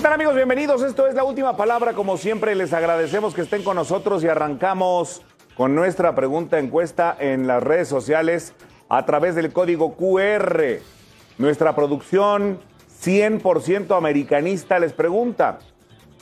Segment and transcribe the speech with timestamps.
[0.00, 0.34] ¿Qué tal amigos?
[0.34, 0.82] Bienvenidos.
[0.82, 1.92] Esto es la última palabra.
[1.92, 5.20] Como siempre, les agradecemos que estén con nosotros y arrancamos
[5.54, 8.54] con nuestra pregunta encuesta en las redes sociales
[8.88, 10.78] a través del código QR.
[11.36, 12.60] Nuestra producción
[13.04, 15.58] 100% americanista les pregunta,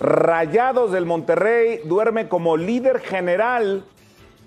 [0.00, 3.84] Rayados del Monterrey duerme como líder general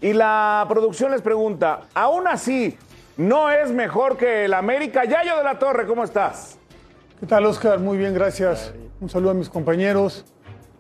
[0.02, 2.78] y la producción les pregunta, aún así,
[3.16, 5.06] ¿no es mejor que el América?
[5.06, 6.58] Yayo de la Torre, ¿cómo estás?
[7.22, 7.80] ¿Qué tal, Oscar?
[7.80, 8.74] Muy bien, gracias.
[9.00, 10.26] Un saludo a mis compañeros,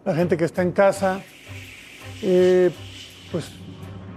[0.03, 1.21] la gente que está en casa.
[2.21, 2.71] Eh,
[3.31, 3.51] pues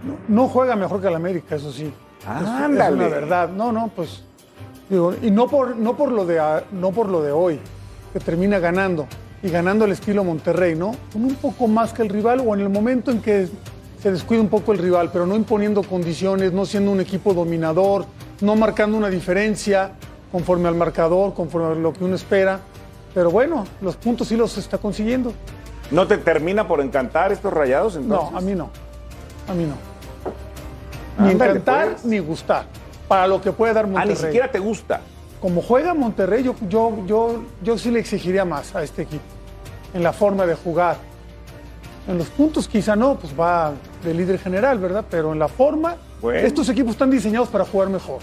[0.05, 1.85] no, no juega mejor que el América, eso sí.
[1.85, 2.49] Es-
[2.89, 3.49] Es, una verdad.
[3.51, 4.23] No, no, pues.
[4.89, 6.41] digo, y no por, no, por lo de,
[6.73, 7.61] no por lo de hoy,
[8.13, 9.07] que termina ganando.
[9.43, 10.93] Y ganando el estilo Monterrey, ¿no?
[11.13, 13.47] Con un poco más que el rival o en el momento en que
[14.03, 18.07] se descuida un poco el rival, pero no imponiendo condiciones, no siendo un equipo dominador,
[18.41, 19.93] no marcando una diferencia
[20.35, 22.59] conforme al marcador, conforme a lo que uno espera.
[23.15, 25.33] Pero bueno, los puntos sí los está consiguiendo.
[25.93, 28.33] ¿No te termina por encantar estos Rayados entonces?
[28.33, 28.69] No, a mí no.
[29.47, 31.25] A mí no.
[31.25, 32.05] Ni encantar pues.
[32.05, 32.65] ni gustar.
[33.07, 34.15] Para lo que puede dar Ah, Monterrey.
[34.17, 35.03] ni siquiera te gusta.
[35.41, 39.23] Como juega Monterrey, yo, yo, yo, yo sí le exigiría más a este equipo.
[39.93, 40.97] En la forma de jugar.
[42.09, 43.71] En los puntos quizá no, pues va
[44.03, 45.05] de líder general, ¿verdad?
[45.09, 46.41] Pero en la forma, Bueno.
[46.41, 48.19] estos equipos están diseñados para jugar mejor.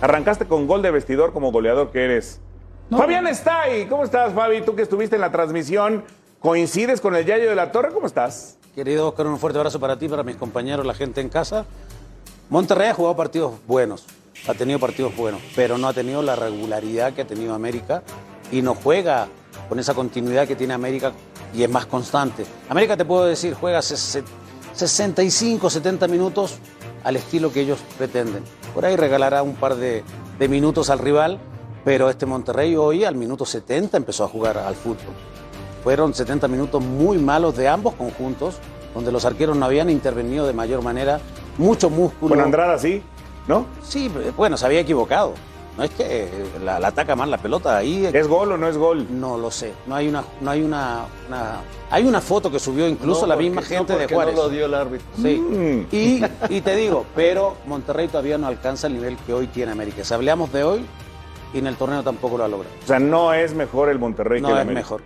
[0.00, 2.40] Arrancaste con gol de vestidor como goleador que eres.
[2.90, 2.98] No.
[2.98, 3.86] Fabián está ahí.
[3.86, 4.60] ¿Cómo estás, Fabi?
[4.62, 6.04] Tú que estuviste en la transmisión,
[6.40, 7.92] ¿coincides con el Yayo de la Torre?
[7.92, 8.58] ¿Cómo estás?
[8.74, 11.64] Querido Oscar, un fuerte abrazo para ti, para mis compañeros, la gente en casa.
[12.50, 14.04] Monterrey ha jugado partidos buenos,
[14.46, 18.02] ha tenido partidos buenos, pero no ha tenido la regularidad que ha tenido América
[18.52, 19.26] y no juega
[19.68, 21.12] con esa continuidad que tiene América
[21.54, 22.44] y es más constante.
[22.68, 24.22] América, te puedo decir, juega ses-
[24.74, 26.58] 65, 70 minutos
[27.06, 28.42] al estilo que ellos pretenden.
[28.74, 30.02] Por ahí regalará un par de,
[30.40, 31.38] de minutos al rival,
[31.84, 35.14] pero este Monterrey hoy al minuto 70 empezó a jugar al fútbol.
[35.84, 38.56] Fueron 70 minutos muy malos de ambos conjuntos,
[38.92, 41.20] donde los arqueros no habían intervenido de mayor manera,
[41.58, 42.34] mucho músculo.
[42.34, 43.00] Con Andrada sí,
[43.46, 43.66] ¿no?
[43.84, 45.34] Sí, bueno, se había equivocado.
[45.76, 46.28] No es que eh,
[46.64, 48.08] la, la ataca mal la pelota ahí.
[48.10, 49.06] ¿Es gol o no es gol?
[49.10, 49.74] No lo sé.
[49.86, 51.60] No hay una, no hay una, una-
[51.90, 54.34] hay una foto que subió incluso No, la porque- misma no, gente de Juárez.
[54.34, 55.06] No lo dio el árbitro.
[55.20, 55.36] Sí.
[55.36, 55.86] Mm.
[55.92, 60.02] Y, y te digo, pero Monterrey todavía no alcanza el nivel que hoy tiene América.
[60.02, 60.86] Si hablamos de hoy,
[61.52, 62.74] y en el torneo tampoco lo ha logrado.
[62.82, 64.80] O sea, no es mejor el Monterrey que No el es América.
[64.80, 65.02] mejor.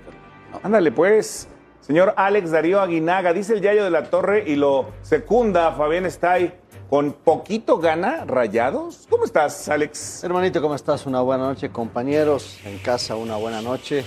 [0.53, 0.61] no.
[0.63, 1.49] Ándale, pues.
[1.81, 6.53] Señor Alex Darío Aguinaga, dice el Yayo de la Torre y lo secunda Fabián Stay.
[6.91, 9.07] ¿Con poquito gana Rayados?
[9.09, 10.25] ¿Cómo estás, Alex?
[10.25, 11.07] Hermanito, ¿cómo estás?
[11.07, 12.59] Una buena noche, compañeros.
[12.65, 14.05] En casa, una buena noche.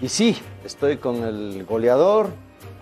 [0.00, 2.30] Y sí, estoy con el goleador,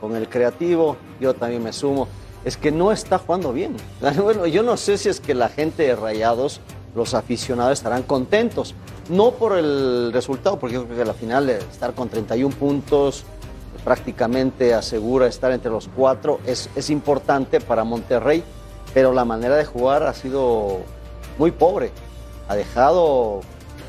[0.00, 0.97] con el creativo.
[1.20, 2.06] Yo también me sumo.
[2.44, 3.75] Es que no está jugando bien.
[4.22, 6.60] Bueno, yo no sé si es que la gente de Rayados,
[6.94, 8.76] los aficionados, estarán contentos.
[9.09, 13.24] No por el resultado, porque yo creo que la final estar con 31 puntos
[13.82, 16.38] prácticamente asegura estar entre los cuatro.
[16.47, 18.44] Es importante para Monterrey,
[18.94, 20.80] pero la manera de jugar ha sido
[21.38, 21.91] muy pobre.
[22.48, 23.41] Ha dejado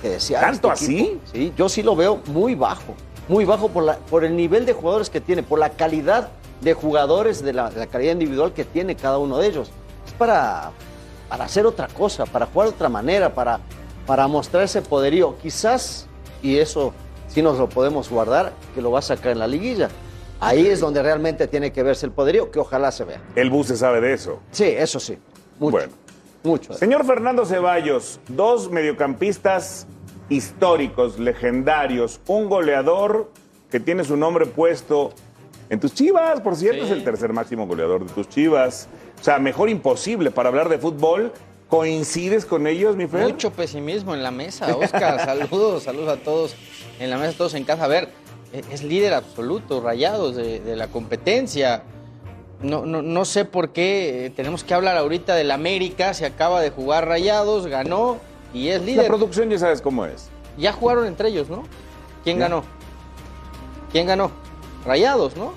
[0.02, 0.41] que desear.
[0.41, 1.22] ¿Tanto este así?
[1.31, 2.96] Sí, yo sí lo veo muy bajo.
[3.28, 6.30] Muy bajo por, la, por el nivel de jugadores que tiene, por la calidad
[6.62, 9.72] de jugadores, de la, de la calidad individual que tiene cada uno de ellos.
[10.06, 10.72] Es para,
[11.30, 13.59] para hacer otra cosa, para jugar de otra manera, para,
[14.05, 15.38] para mostrar ese poderío.
[15.41, 16.08] Quizás,
[16.41, 16.94] y eso
[17.28, 19.90] sí nos lo podemos guardar, que lo va a sacar en la liguilla.
[20.43, 23.22] Ahí es donde realmente tiene que verse el poderío, que ojalá se vea.
[23.35, 24.40] El bus se sabe de eso.
[24.51, 25.17] Sí, eso sí.
[25.59, 25.72] Mucho.
[25.72, 25.93] Bueno.
[26.43, 26.73] Mucho.
[26.73, 29.87] Señor Fernando Ceballos, dos mediocampistas
[30.28, 33.31] históricos, legendarios, un goleador
[33.72, 35.13] que tiene su nombre puesto
[35.69, 38.87] en tus chivas, por cierto, es el tercer máximo goleador de tus chivas.
[39.19, 41.31] O sea, mejor imposible para hablar de fútbol.
[41.69, 43.23] ¿Coincides con ellos, mi Fer?
[43.23, 45.23] Mucho pesimismo en la mesa, Oscar.
[45.49, 46.55] saludos, saludos a todos
[46.99, 47.85] en la mesa, todos en casa.
[47.85, 48.09] A ver,
[48.53, 51.84] es líder absoluto, rayados de, de la competencia.
[52.61, 56.61] No, no, no sé por qué eh, tenemos que hablar ahorita del América, se acaba
[56.61, 58.20] de jugar Rayados, ganó
[58.53, 59.08] y es La líder.
[59.08, 60.29] producción ya sabes cómo es.
[60.58, 61.64] Ya jugaron entre ellos, ¿no?
[62.23, 62.44] ¿Quién Ya.
[62.47, 62.64] ganó?
[63.91, 64.32] ¿Quién ganó?
[64.85, 65.52] Rayados, ¿no?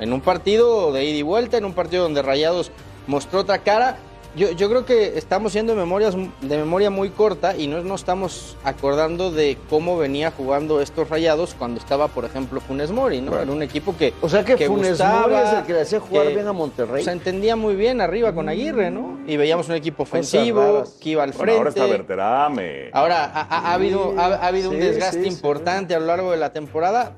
[0.00, 2.72] En un partido de ida y vuelta, en un partido donde Rayados
[3.06, 3.98] mostró otra cara.
[4.34, 8.56] Yo, yo creo que estamos siendo memorias de memoria muy corta y no nos estamos
[8.64, 13.32] acordando de cómo venía jugando estos Rayados cuando estaba, por ejemplo, Funes Mori, ¿no?
[13.32, 13.42] Bueno.
[13.42, 16.00] Era un equipo que O sea que, Funes gustaba, Mori es el que le hacía
[16.00, 17.04] jugar que bien a Monterrey.
[17.04, 19.18] Se entendía muy bien arriba con Aguirre, ¿no?
[19.26, 21.98] Y veíamos un equipo ofensivo, que iba al Bueno, ahora está frente.
[21.98, 22.88] Berterame.
[22.94, 25.34] Ahora, ha, ha- ha habido, ha, ha habido un desgaste sí, sí.
[25.36, 27.12] importante a lo largo de la temporada.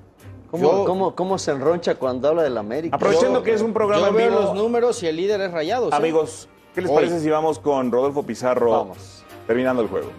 [0.50, 2.96] ¿Cómo, Yo- cómo- cómo se enroncha cuando habla del América?
[2.96, 4.40] Aprovechando que es un programa Yo en veo vivo.
[4.40, 5.92] los números y el líder es Rayados.
[5.92, 5.96] ¿eh?
[5.96, 6.96] Amigos, ¿qué les Hoy.
[6.96, 9.24] parece si vamos con Rodolfo Pizarro Vamos.
[9.46, 10.10] terminando el juego?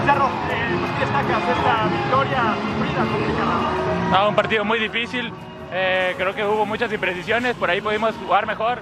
[0.00, 3.04] Pizarro, eh, ¿por qué destacas esta victoria sufrida?
[4.10, 5.32] No, un partido muy difícil.
[5.72, 8.80] Eh, creo que hubo muchas imprecisiones, por ahí pudimos jugar mejor.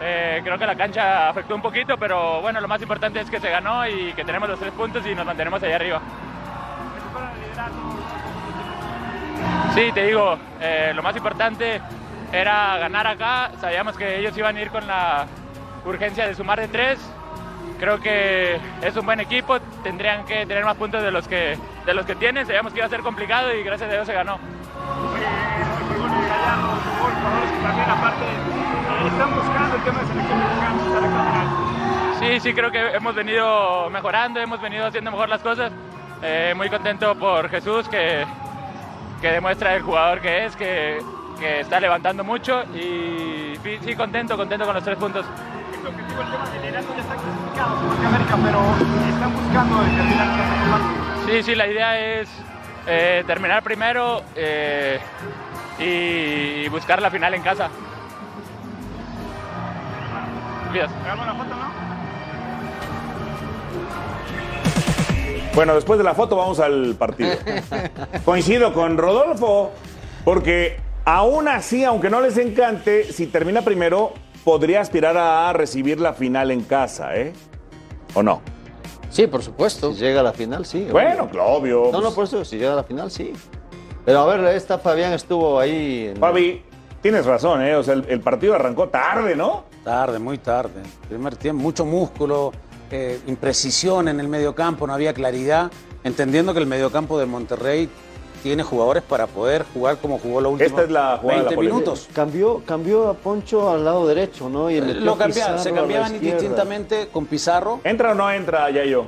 [0.00, 3.40] Eh, creo que la cancha afectó un poquito, pero bueno, lo más importante es que
[3.40, 6.00] se ganó y que tenemos los tres puntos y nos mantenemos allá arriba.
[9.74, 11.80] Sí, te digo, eh, lo más importante
[12.32, 13.50] era ganar acá.
[13.60, 15.26] Sabíamos que ellos iban a ir con la
[15.84, 16.98] urgencia de sumar de tres.
[17.78, 21.94] Creo que es un buen equipo, tendrían que tener más puntos de los que, de
[21.94, 22.44] los que tienen.
[22.44, 24.38] Sabíamos que iba a ser complicado y gracias a Dios se ganó.
[29.06, 30.38] Están buscando el tema de selección.
[32.18, 35.70] Sí, sí, creo que hemos venido mejorando, hemos venido haciendo mejor las cosas.
[36.20, 38.26] Eh, muy contento por Jesús, que,
[39.20, 41.00] que demuestra el jugador que es, que,
[41.38, 43.54] que está levantando mucho y
[43.84, 45.24] sí, contento, contento con los tres puntos.
[45.86, 48.60] Objetivo el tema del ya América, pero
[49.08, 50.28] están buscando determinar.
[51.26, 52.28] Sí, sí, la idea es
[52.86, 54.98] eh, terminar primero eh,
[55.78, 57.70] y buscar la final en casa.
[65.54, 67.36] Bueno, después de la foto vamos al partido.
[68.24, 69.72] Coincido con Rodolfo,
[70.24, 74.12] porque aún así, aunque no les encante, si termina primero,
[74.44, 77.32] podría aspirar a recibir la final en casa, ¿eh?
[78.14, 78.42] ¿O no?
[79.08, 79.94] Sí, por supuesto.
[79.94, 80.86] Si llega a la final, sí.
[80.90, 81.30] Bueno, obvio.
[81.30, 81.88] claro, obvio.
[81.92, 83.32] No, no, por eso, si llega a la final, sí.
[84.04, 86.08] Pero a ver, esta Fabián estuvo ahí.
[86.08, 86.62] en- Fabi,
[87.00, 87.74] tienes razón, ¿eh?
[87.74, 89.64] O sea, el, el partido arrancó tarde, ¿no?
[89.84, 90.82] Tarde, muy tarde.
[91.08, 92.52] Primer tiempo, mucho músculo,
[92.90, 95.70] eh, imprecisión en el mediocampo, no había claridad.
[96.04, 97.88] Entendiendo que el mediocampo de Monterrey
[98.42, 101.50] tiene jugadores para poder jugar como jugó la última Esta es la jugada de la
[101.50, 101.74] 20 polémica.
[101.76, 102.08] minutos.
[102.12, 104.70] Cambió, cambió a Poncho al lado derecho, ¿no?
[104.70, 107.80] Y metió Lo cambiaban, se cambiaban indistintamente con Pizarro.
[107.84, 109.06] ¿Entra o no entra, Yayo?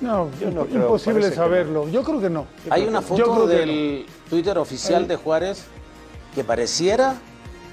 [0.00, 1.88] No, Yo no creo, imposible saberlo.
[1.88, 2.46] Yo creo que no.
[2.68, 5.64] Hay una foto del Twitter oficial de Juárez
[6.34, 7.16] que pareciera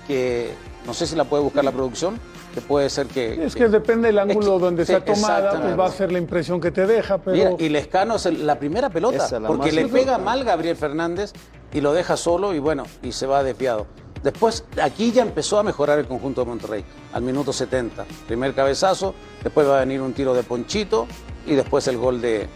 [0.08, 0.54] que,
[0.86, 2.18] no sé si la puede buscar la producción,
[2.54, 3.46] que puede ser que...
[3.46, 6.62] Es que depende del ángulo donde sí, sea tomada, pues va a ser la impresión
[6.62, 9.88] que te deja, pero Mira, y Lescano es el- la primera pelota, la porque le
[9.88, 11.34] pega mal Gabriel Fernández
[11.74, 13.88] y lo deja solo y bueno, y se va desviado.
[14.22, 18.06] Después, aquí ya empezó a mejorar el conjunto de Monterrey, al minuto 70.
[18.28, 19.14] Primer cabezazo,
[19.44, 21.08] después va a venir un tiro de Ponchito
[21.46, 22.48] y después el gol de,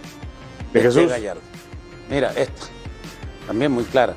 [0.72, 1.10] De Jesús.
[1.10, 1.42] Gallardo.
[2.10, 2.68] Mira, esta,
[3.48, 4.14] también muy clara.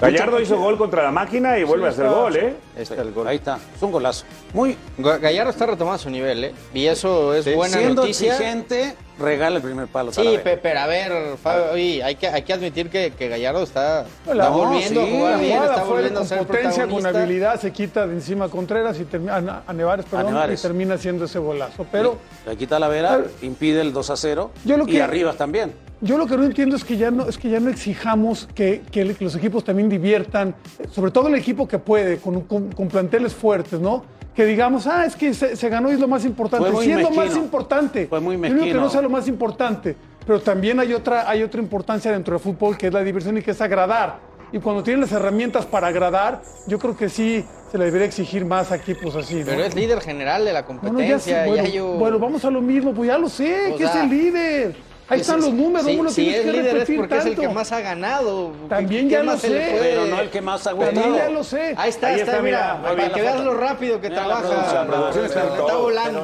[0.00, 2.16] Gallardo hizo gol contra la máquina y vuelve a hacer está.
[2.18, 2.56] gol, ¿eh?
[2.76, 3.28] Ahí está el gol.
[3.28, 4.24] Ahí está, es un golazo.
[4.52, 6.54] Muy Ga- Gallardo está retomando su nivel, ¿eh?
[6.74, 8.32] Y eso es buena siendo noticia.
[8.32, 10.12] exigente, regala el primer palo.
[10.12, 13.62] Sí, pe- pero a ver, Fabio, oye, hay que, hay que admitir que, que Gallardo
[13.62, 16.86] está, La- está volviendo sí, a jugar la bien, está volviendo a con ser potencia,
[16.88, 20.58] con habilidad, se quita de encima a Contreras y termina, a, a Nevares, perdón, Nevares.
[20.58, 21.86] y termina haciendo ese golazo.
[21.92, 22.18] Pero
[22.50, 25.72] Aquí Talavera impide el 2 a 0 Yo lo y Arribas también.
[26.00, 28.82] yo lo que no entiendo es que ya no, es que ya no exijamos que,
[28.90, 30.54] que los equipos también diviertan,
[30.92, 34.04] sobre todo el equipo que puede, con, con- con planteles fuertes, ¿no?
[34.34, 36.64] Que digamos, ah, es que se, se ganó y es lo más importante.
[36.66, 37.24] Fue muy Sí es lo mezquino.
[37.26, 38.06] más importante.
[38.06, 38.80] Fue muy Yo no digo que mezquino.
[38.80, 39.94] no sea lo más importante,
[40.26, 43.42] pero también hay otra, hay otra importancia dentro del fútbol que es la diversión y
[43.42, 44.18] que es agradar.
[44.52, 48.44] Y cuando tienen las herramientas para agradar, yo creo que sí se le debería exigir
[48.44, 49.40] más a equipos así.
[49.40, 49.46] ¿no?
[49.46, 51.44] Pero es líder general de la No, no, ya competencia.
[51.44, 54.08] sé, bueno, bueno, vamos a lo mismo, pues ya lo sé, O que es el
[54.08, 54.76] líder.
[55.06, 56.90] Ahí están es- los números, sí, no me lo si tienes es que líder es
[56.96, 58.52] porque es el que más ha ganado.
[58.70, 59.48] También ¿Qué ya lo sé.
[59.48, 59.78] puede?
[59.80, 61.16] Pero no el que más ha También gustado.
[61.16, 61.74] ya lo sé.
[61.76, 64.26] Ahí está, Ahí está, está, mira, mira, para que veas lo rápido que Mira la
[64.40, 64.48] trabaja.
[64.48, 65.82] producción, la producción está en está todo.
[65.82, 66.22] volando.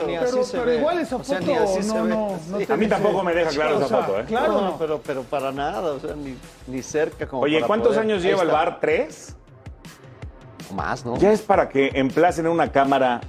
[0.53, 2.67] Pero igual esa O foto sea, ni así se no, no, no Sí.
[2.67, 4.25] te A mí tampoco me deja clara O esa sea, foto, ¿eh?
[4.27, 4.79] Claro, no, no.
[4.79, 6.35] pero, pero para nada, o sea, ni,
[6.67, 8.49] ni cerca como Oye, para ¿cuántos poder- años lleva el.
[8.49, 8.81] VAR?
[8.81, 9.37] ¿Tres?
[10.75, 11.19] Más, ¿no?
[11.19, 13.21] Ya es para que emplacen una cámara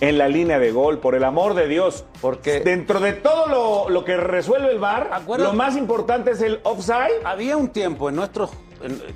[0.00, 2.04] en la línea de gol, por el amor de Dios.
[2.20, 6.60] Porque- dentro de todo lo, lo que resuelve el VAR, lo más importante es el
[6.62, 7.20] offside.
[7.24, 8.50] Había un tiempo en nuestros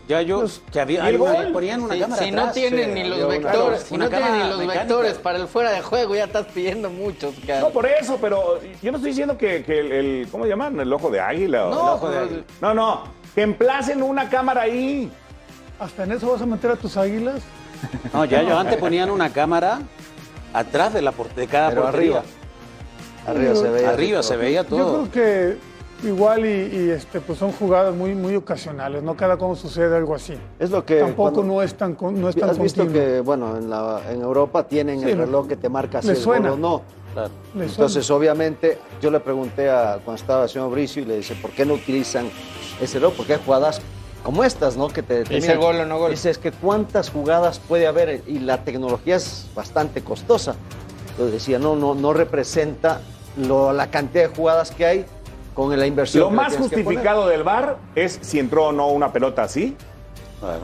[0.07, 1.53] ya yo, Pues, que había, ¿y el hay una- gol?
[1.55, 4.33] ponían una Si, cámara si no tienen sí, ni los vectores, claro, si no tienen
[4.35, 4.81] ni los mecánica.
[4.81, 7.61] vectores para el fuera de juego, ya estás pidiendo muchos, cara.
[7.61, 10.79] No, por eso, pero yo no estoy diciendo que, que el, el- ¿cómo llaman?
[10.81, 11.69] ¿El ojo de águila?
[11.69, 12.43] o- No, el ojo de águila.
[12.61, 15.11] no, no, que emplacen una cámara ahí.
[15.81, 17.41] ¿Hasta en eso vas a meter a tus águilas?
[18.13, 19.81] No, ya yo antes ponían una cámara
[20.55, 22.19] atrás de, la, de cada Pero portería.
[22.19, 22.25] arriba.
[23.27, 23.91] Arriba se veía.
[23.91, 24.29] Arriba todo.
[24.29, 25.09] se veía Yo todo.
[25.09, 25.57] creo que
[26.09, 29.17] igual y, y, este, pues son jugadas muy, muy ocasionales, ¿no?
[29.17, 30.35] Cada cuando sucede algo así.
[30.59, 31.01] Es lo que.
[31.01, 34.01] Tampoco cuando- no es tan, con- no es tan Has visto que, bueno, en, la,
[34.11, 36.51] en Europa tienen Sí, el reloj que te marca si suena.
[36.51, 36.83] gol o no.
[37.15, 37.31] Claro.
[37.59, 41.53] Entonces, obviamente, yo le pregunté a cuando estaba el señor Bricio y le dice, ¿por
[41.53, 42.29] qué no utilizan
[42.81, 43.15] ese reloj?
[43.17, 43.81] Porque hay jugadas
[44.25, 44.89] como estas, ¿no?
[44.89, 45.59] Que te determinan.
[45.61, 46.11] gol o no gol.
[46.11, 50.57] Dice, es que cuántas jugadas puede haber y la tecnología es bastante costosa.
[51.11, 53.01] Entonces decía, no, no, no representa
[53.37, 55.05] lo- la cantidad de jugadas que hay
[55.55, 56.23] con la inversión.
[56.23, 56.85] Lo que le más tienes que poner.
[56.87, 59.77] justificado del VAR es si entró o no una pelota así.
[60.41, 60.63] Claro.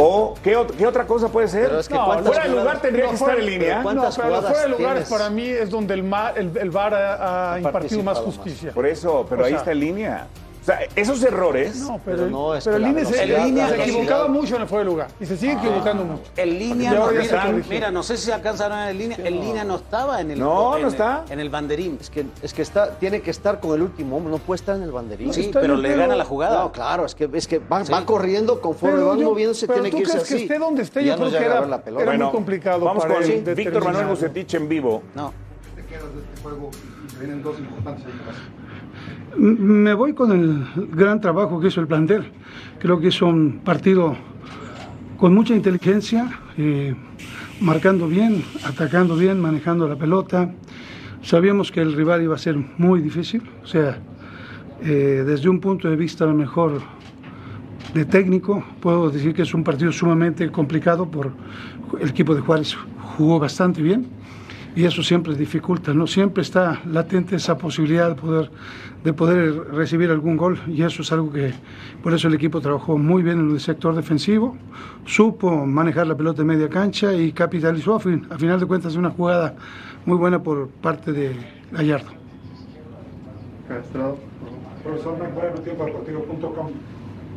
[0.00, 1.66] ¿O qué, qué otra cosa puede ser?
[1.68, 3.68] Pero es que No, ¿cuántas fuera de jugadas- lugar tendría No, que estar en línea.
[3.68, 5.08] pero ¿cuántas no, pero fuera de tienes?
[5.08, 8.34] para mí es donde el, ma- el, el VAR ha, ha impartido más participado más.
[8.36, 8.72] justicia.
[8.72, 10.26] Por eso, pero O ahí sea- está en línea.
[10.68, 11.76] O sea, esos errores.
[11.80, 14.56] No, pero, Pero no, es pero que el INE se, el la se equivocaba mucho
[14.56, 16.24] en el fuera de lugar y se sigue equivocando mucho.
[16.36, 19.16] En línea, no, mira, mira, no sé si alcanzaron a ver en línea.
[19.24, 20.38] En línea no estaba en el.
[20.38, 21.24] No, en no el- está.
[21.30, 21.96] En el banderín.
[21.98, 24.76] Es que, es que está, tiene que estar con el último hombre, no puede estar
[24.76, 25.32] en el banderín.
[25.32, 26.60] Sí, pero le gana la jugada.
[26.64, 27.90] No, claro, es que, es que va, Sí.
[27.90, 30.36] va corriendo conforme van moviéndose, pero tiene tú que irse crees así.
[30.36, 31.62] que esté donde esté, yo creo que era,
[32.18, 33.84] muy complicado Vamos con Víctor.
[33.84, 35.02] Manuel Bucetich en vivo.
[35.14, 35.32] No.
[35.74, 36.70] te quedas de este juego
[37.14, 38.04] y vienen dos importantes?
[39.36, 42.24] Me voy con el gran trabajo que hizo el plantel.
[42.78, 44.16] Creo que hizo un partido
[45.16, 46.94] con mucha inteligencia, eh,
[47.60, 50.52] marcando bien, atacando bien, manejando la pelota.
[51.22, 53.98] Sabíamos que el rival iba a ser muy difícil, o sea,
[54.82, 56.80] eh, desde un punto de vista a lo mejor
[57.94, 61.32] de técnico, puedo decir que es un partido sumamente complicado por
[62.00, 62.76] el equipo de Juárez
[63.16, 64.17] jugó bastante bien
[64.76, 68.50] y eso siempre dificulta, no siempre está latente esa posibilidad de poder
[69.04, 71.52] de poder recibir algún gol y eso es algo que
[72.02, 74.56] por eso el equipo trabajó muy bien en el sector defensivo,
[75.06, 78.96] supo manejar la pelota en media cancha y capitalizó a, fin- a final de cuentas
[78.96, 79.54] una jugada
[80.04, 81.36] muy buena por parte de
[81.70, 82.08] Gallardo.
[83.80, 84.16] Estrado.
[84.82, 85.16] Profesor.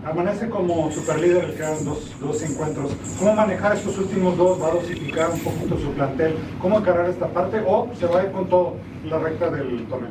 [0.03, 2.91] Amanece como superlíder, quedan dos, dos encuentros.
[3.19, 4.59] ¿Cómo manejar estos últimos dos?
[4.59, 6.35] ¿Va a dosificar un poquito su plantel?
[6.59, 7.61] ¿Cómo encarar esta parte?
[7.67, 10.09] ¿O se va a ir con todo la recta del torneo?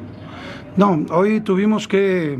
[0.76, 2.38] No, hoy tuvimos que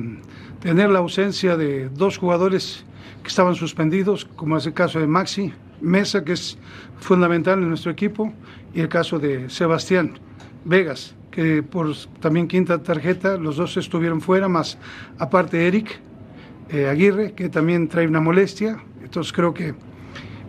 [0.60, 2.84] tener la ausencia de dos jugadores
[3.22, 6.56] que estaban suspendidos, como es el caso de Maxi Mesa, que es
[7.00, 8.32] fundamental en nuestro equipo,
[8.72, 10.20] y el caso de Sebastián
[10.64, 14.78] Vegas, que por también quinta tarjeta, los dos estuvieron fuera, más
[15.18, 16.00] aparte Eric
[16.72, 18.82] eh, Aguirre, que también trae una molestia.
[19.02, 19.74] Entonces creo que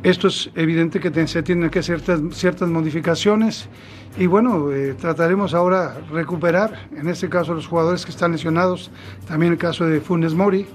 [0.03, 3.69] esto es evidente que se tienen que hacer ciertas, ciertas modificaciones
[4.17, 8.91] y bueno, eh, trataremos ahora recuperar, en este caso los jugadores que están lesionados,
[9.27, 10.67] también el caso de Funes Mori,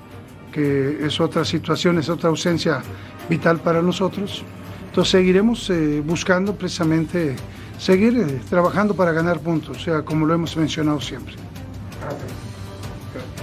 [0.53, 2.83] que es otra situación, es otra ausencia
[3.29, 4.43] vital para nosotros.
[4.87, 7.37] Entonces seguiremos eh, buscando precisamente
[7.79, 11.35] seguir eh, trabajando para ganar puntos, o sea, como lo hemos mencionado siempre.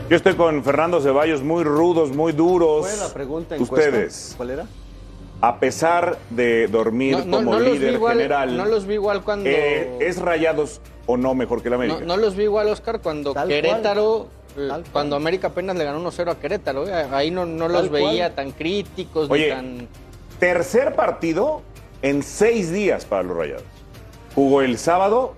[0.09, 2.81] Yo estoy con Fernando Ceballos, muy rudos, muy duros.
[2.81, 3.55] ¿Cuál era la pregunta?
[3.57, 4.65] Ustedes, ¿Cuál era?
[5.41, 9.23] a pesar de dormir No, no, como no líder igual, general, no los vi igual
[9.23, 9.49] cuando...
[9.49, 11.99] eh, ¿es Rayados o no mejor que la América?
[11.99, 14.83] No, no los vi igual, Oscar, cuando Tal Querétaro, eh, cual.
[14.93, 16.87] cuando América apenas le ganó 1-0 a Querétaro.
[16.87, 19.87] eh, Ahí no, no los veía tan críticos Oye, ni tan...
[20.39, 21.61] Tercer partido
[22.01, 23.63] en seis días para los Rayados.
[24.35, 25.33] Jugó el sábado,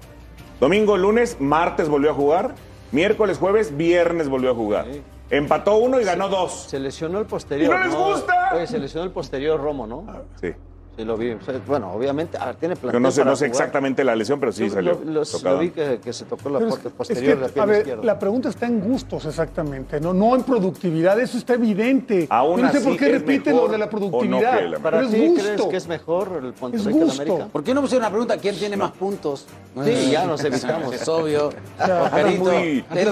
[0.60, 2.54] domingo, lunes, martes volvió a jugar,
[2.92, 4.86] miércoles, jueves, viernes volvió a jugar.
[4.92, 5.02] Sí.
[5.30, 6.66] Empató uno y ganó dos.
[6.70, 7.74] Se lesionó el posterior.
[7.74, 8.52] ¿Y no les gusta?
[8.54, 10.06] Oye, se lesionó el posterior Romo, ¿no?
[10.40, 10.54] Sí.
[10.98, 11.32] Sí, lo vi.
[11.32, 13.62] O sea, Bueno, obviamente, a ver, tiene Yo plantel no sé, para no sé jugar.
[13.62, 14.94] exactamente la lesión, pero sí Yo salió.
[15.04, 15.56] Lo, lo- tocado.
[15.56, 17.46] lo vi que, que se tocó la Pero parte es, es posterior que, de la
[17.48, 18.04] a pierna ver, izquierda.
[18.06, 22.28] la pregunta está en gustos exactamente, no, no en productividad, eso está evidente.
[22.30, 24.80] Aún no sé así, por qué ¿es repiten lo de la no productividad.
[24.82, 25.44] ¿Para pero ti es gusto.
[25.44, 27.22] crees que es mejor el Es el gusto.
[27.22, 27.48] América?
[27.52, 28.38] ¿Por qué no pusieron una pregunta?
[28.38, 29.46] ¿Quién tiene más puntos?
[29.84, 30.94] Sí, ya nos evitamos.
[30.96, 31.50] Es obvio.
[32.40, 33.08] Muy, es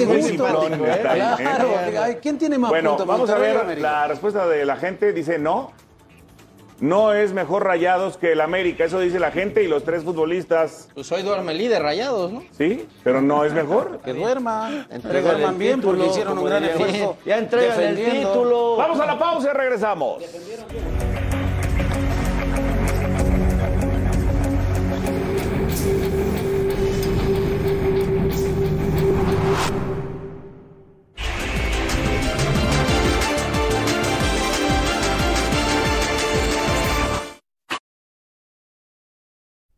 [2.22, 3.08] ¿quién tiene más Bueno, puntos?
[3.08, 5.12] vamos a ver la respuesta de la gente.
[5.12, 5.72] Dice no.
[6.84, 8.84] No es mejor Rayados que el América.
[8.84, 10.90] Eso dice la gente y los tres futbolistas.
[10.94, 12.44] Pues hoy duerme líder, rayados, ¿no?
[12.52, 14.02] Sí, pero no es mejor.
[14.04, 17.16] Que duerman, que Entregan duerman bien porque hicieron un gran esfuerzo.
[17.26, 18.76] Ya entregan el título.
[18.76, 20.24] Vamos a la pausa y regresamos.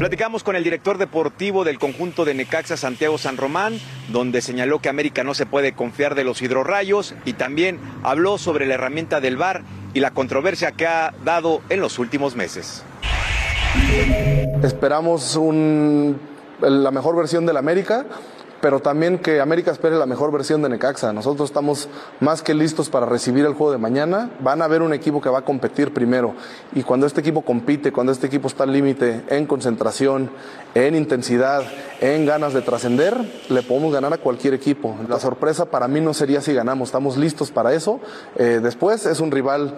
[0.00, 3.78] Platicamos con el director deportivo del conjunto de Necaxa, Santiago San Román,
[4.08, 8.64] donde señaló que América no se puede confiar de los hidrorrayos y también habló sobre
[8.64, 9.60] la herramienta del VAR
[9.92, 12.82] y la controversia que ha dado en los últimos meses.
[14.62, 15.38] Esperamos
[16.62, 18.06] la mejor versión del América
[18.60, 21.12] pero también que América espere la mejor versión de Necaxa.
[21.12, 21.88] Nosotros estamos
[22.20, 24.30] más que listos para recibir el juego de mañana.
[24.40, 26.34] Van a ver un equipo que va a competir primero.
[26.72, 30.30] Y cuando este equipo compite, cuando este equipo está al límite en concentración,
[30.74, 31.62] en intensidad,
[32.00, 33.16] en ganas de trascender,
[33.48, 34.96] le podemos ganar a cualquier equipo.
[35.08, 36.88] La sorpresa para mí no sería si ganamos.
[36.88, 38.00] Estamos listos para eso.
[38.36, 39.74] Eh, después es un rival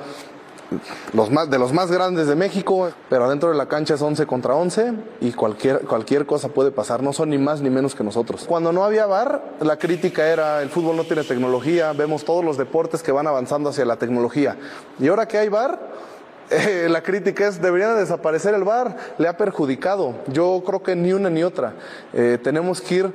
[1.13, 4.27] los más, de los más grandes de México, pero adentro de la cancha es 11
[4.27, 8.05] contra 11 y cualquier, cualquier cosa puede pasar, no son ni más ni menos que
[8.05, 8.45] nosotros.
[8.47, 12.57] Cuando no había VAR, la crítica era el fútbol no tiene tecnología, vemos todos los
[12.57, 14.57] deportes que van avanzando hacia la tecnología.
[14.99, 15.79] Y ahora que hay VAR,
[16.51, 20.15] eh, la crítica es, debería desaparecer el VAR, le ha perjudicado.
[20.29, 21.75] Yo creo que ni una ni otra.
[22.13, 23.13] Eh, tenemos que ir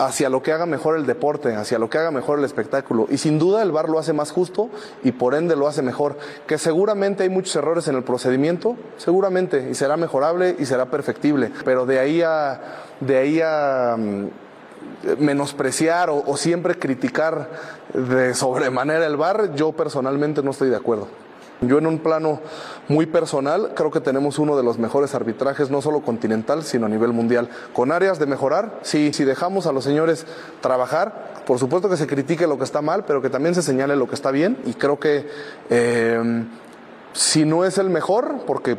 [0.00, 3.06] hacia lo que haga mejor el deporte, hacia lo que haga mejor el espectáculo.
[3.10, 4.70] Y sin duda el VAR lo hace más justo
[5.04, 6.16] y por ende lo hace mejor.
[6.46, 11.52] Que seguramente hay muchos errores en el procedimiento, seguramente, y será mejorable y será perfectible.
[11.66, 12.60] Pero de ahí a,
[13.00, 14.28] de ahí a mm,
[15.18, 17.48] menospreciar o, siempre criticar
[17.92, 21.08] de sobremanera el VAR, yo personalmente no estoy de acuerdo.
[21.60, 22.40] Yo en un plano
[22.88, 26.88] muy personal creo que tenemos uno de los mejores arbitrajes, no solo continental, sino a
[26.88, 27.48] nivel mundial.
[27.74, 30.26] Con áreas de mejorar, sí, si dejamos a los señores
[30.60, 33.96] trabajar, por supuesto que se critique lo que está mal, pero que también se señale
[33.96, 34.56] lo que está bien.
[34.64, 35.28] Y creo que
[35.68, 36.44] eh,
[37.12, 38.78] si no es el mejor, porque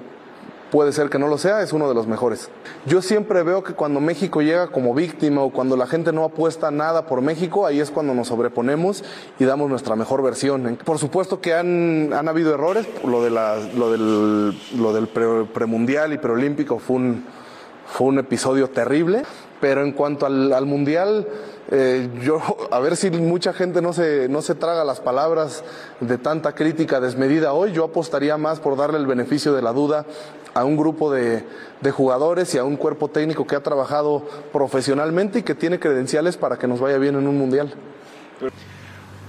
[0.72, 2.50] puede ser que no lo sea, es uno de los mejores.
[2.86, 6.72] Yo siempre veo que cuando México llega como víctima o cuando la gente no apuesta
[6.72, 9.04] nada por México, ahí es cuando nos sobreponemos
[9.38, 10.80] y damos nuestra mejor versión.
[10.84, 15.44] Por supuesto que han, han habido errores, lo, de la, lo del, lo del pre,
[15.54, 17.26] premundial y preolímpico fue un,
[17.86, 19.24] fue un episodio terrible,
[19.60, 21.28] pero en cuanto al, al mundial,
[21.70, 25.64] eh, yo, a ver si mucha gente no se, no se traga las palabras
[26.00, 30.06] de tanta crítica desmedida hoy, yo apostaría más por darle el beneficio de la duda
[30.54, 31.46] a un grupo de,
[31.80, 36.36] de, jugadores y a un cuerpo técnico que ha trabajado profesionalmente y que tiene credenciales
[36.36, 37.74] para que nos vaya bien en un mundial.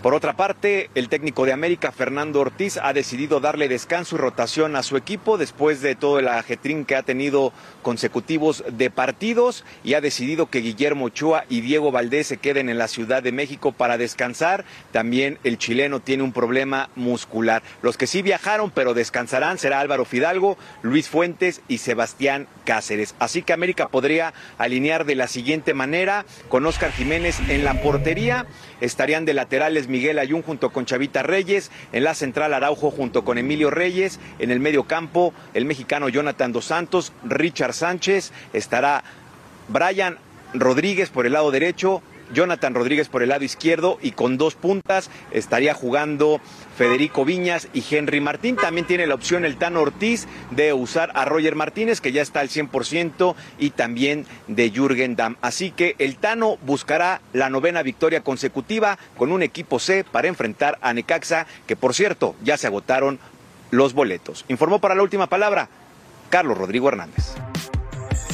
[0.02, 4.74] Por otra parte, el técnico de América, Fernando Ortiz, ha decidido darle descanso y rotación
[4.74, 9.94] a su equipo después de todo el ajetrín que ha tenido consecutivos de partidos y
[9.94, 13.70] ha decidido que Guillermo Ochoa y Diego Valdés se queden en la Ciudad de México
[13.70, 14.64] para descansar.
[14.90, 17.62] También el chileno tiene un problema muscular.
[17.80, 23.14] Los que sí viajaron pero descansarán será Álvaro Fidalgo, Luis Fuentes y Sebastián Cáceres.
[23.20, 28.46] Así que América podría alinear de la siguiente manera con Oscar Jiménez en la portería,
[28.80, 33.38] estarían de laterales Miguel Ayun junto con Chavita Reyes, en la central Araujo junto con
[33.38, 39.04] Emilio Reyes, en el medio campo el mexicano Jonathan Dos Santos, Richard Sánchez, estará
[39.68, 40.18] Brian
[40.54, 42.02] Rodríguez por el lado derecho,
[42.32, 46.40] Jonathan Rodríguez por el lado izquierdo y con dos puntas estaría jugando
[46.76, 48.56] Federico Viñas y Henry Martín.
[48.56, 52.40] También tiene la opción el Tano Ortiz de usar a Roger Martínez, que ya está
[52.40, 55.36] al 100%, y también de Jürgen Damm.
[55.40, 60.78] Así que el Tano buscará la novena victoria consecutiva con un equipo C para enfrentar
[60.80, 63.18] a Necaxa, que por cierto ya se agotaron
[63.70, 64.44] los boletos.
[64.48, 65.68] Informó para la última palabra
[66.30, 67.34] Carlos Rodrigo Hernández.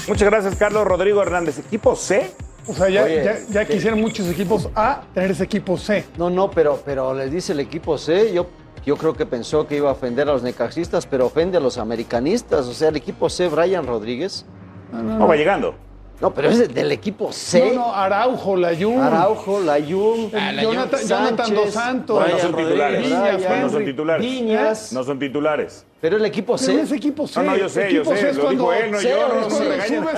[0.06, 1.58] Muchas gracias, Carlos Rodrigo Hernández.
[1.58, 2.32] ¿Equipo C?
[2.68, 3.74] O sea, ya, Oye, ya, ya ¿qué?
[3.74, 6.04] quisieran muchos equipos A tener ese equipo C.
[6.18, 8.46] No, no, pero, pero les dice el equipo C, yo,
[8.84, 11.78] yo creo que pensó que iba a ofender a los necaxistas, pero ofende a los
[11.78, 12.66] americanistas.
[12.66, 14.44] O sea, el equipo C, Brian Rodríguez.
[14.92, 15.74] No, va llegando.
[16.20, 17.70] No, pero es de- del equipo C.
[17.72, 19.00] No, no, Araujo, Layun.
[19.00, 22.20] Araujo, Layun, El Jonathan, Jonathan Dos Santos.
[22.20, 23.02] No, no son titulares.
[23.04, 24.26] Viñas, No, no son titulares.
[24.26, 24.92] Viñas.
[24.92, 25.84] No son titulares.
[26.00, 26.80] Pero el equipo Pero C.
[26.82, 27.40] es equipo C.
[27.40, 29.08] No, no, yo sé, yo Equipo sé, C es lo cuando, dijo él, no C
[29.10, 29.60] yo, o no no subes,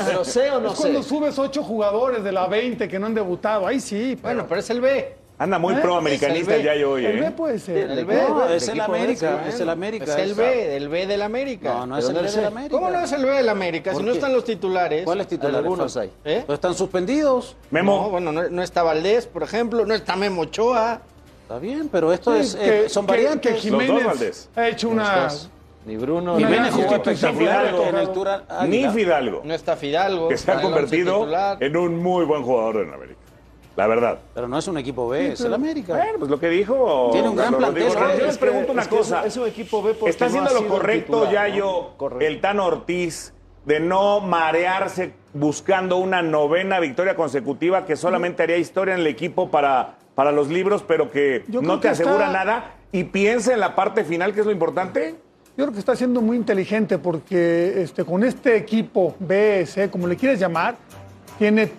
[0.07, 1.09] Pero C o no es cuando C.
[1.09, 3.67] subes ocho jugadores de la 20 que no han debutado.
[3.67, 4.17] Ahí sí.
[4.17, 5.17] pero- Bueno, pero es el B.
[5.41, 5.79] Anda muy ¿Eh?
[5.81, 6.75] pro-americanista el Es el B.
[6.75, 7.31] Yayo hoy, el B ¿eh?
[7.31, 7.91] puede ser.
[7.91, 8.15] El B.
[8.29, 10.05] No, el es el América, B, es el América.
[10.05, 11.73] Es el B, el B del América.
[11.73, 12.77] No, no es el no B del el- América.
[12.77, 13.91] ¿Cómo no es el B del América?
[13.93, 15.03] Si ¿Por no están los titulares.
[15.07, 15.61] ¿Cuáles titulares?
[15.61, 16.13] Algunos hay.
[16.27, 16.45] ¿Eh?
[16.47, 17.57] Están suspendidos.
[17.71, 18.03] Memo.
[18.03, 21.01] No, bueno, no, no está Valdés, por ejemplo, no está Memo Ochoa.
[21.43, 23.55] Está bien, pero esto Sí, es, eh, son que- variantes.
[23.55, 24.51] que Jiménez Los dos, Valdés.
[24.55, 25.29] ha hecho una,
[25.87, 27.85] Ni Bruno, Jiménez ni jugó Ni espectacular Fidalgo.
[27.87, 28.29] en el Tour.
[28.69, 29.41] Ni Fidalgo.
[29.43, 30.29] No está Fidalgo.
[30.29, 31.27] que se ha el convertido
[31.59, 33.19] en un muy buen jugador en América.
[33.77, 34.19] La verdad.
[34.35, 35.95] Pero no es un equipo B, es el América.
[35.97, 37.11] Bueno, pues lo que dijo.
[37.13, 37.85] Tiene un gran plantel.
[37.85, 37.91] ¿eh?
[37.95, 39.25] Yo les Es que- pregunto una es cosa.
[39.25, 42.67] Es, un equipo B porque ¿Está no haciendo ha lo correcto, titular, Yayo, el Tano
[42.67, 43.33] Ortiz,
[43.65, 49.51] de no marearse buscando una novena victoria consecutiva que solamente haría historia en el equipo
[49.51, 52.75] para, para los libros, pero que Yo no te que asegura está- nada?
[52.93, 55.15] Y piensa en la parte final, que es lo importante.
[55.57, 60.07] Yo creo que está siendo muy inteligente porque este, con este equipo B, C, como
[60.09, 60.75] le quieres llamar,
[61.39, 61.71] tiene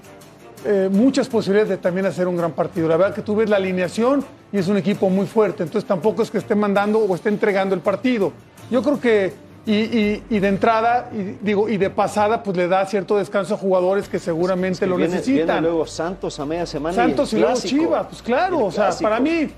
[0.66, 2.88] eh, muchas posibilidades de también hacer un gran partido.
[2.88, 6.22] La verdad que tú ves la alineación y es un equipo muy fuerte, entonces tampoco
[6.24, 8.32] es que esté mandando o esté entregando el partido.
[8.70, 9.34] Yo creo que,
[9.66, 13.54] y, y- y de entrada, y, digo, y de pasada, pues le da cierto descanso
[13.54, 15.46] a jugadores que seguramente Que lo viene, necesitan.
[15.48, 16.96] viene luego Santos a media semana.
[16.96, 17.82] Santos y, luego clásico.
[17.84, 19.50] Chivas, pues claro, o sea, para mí,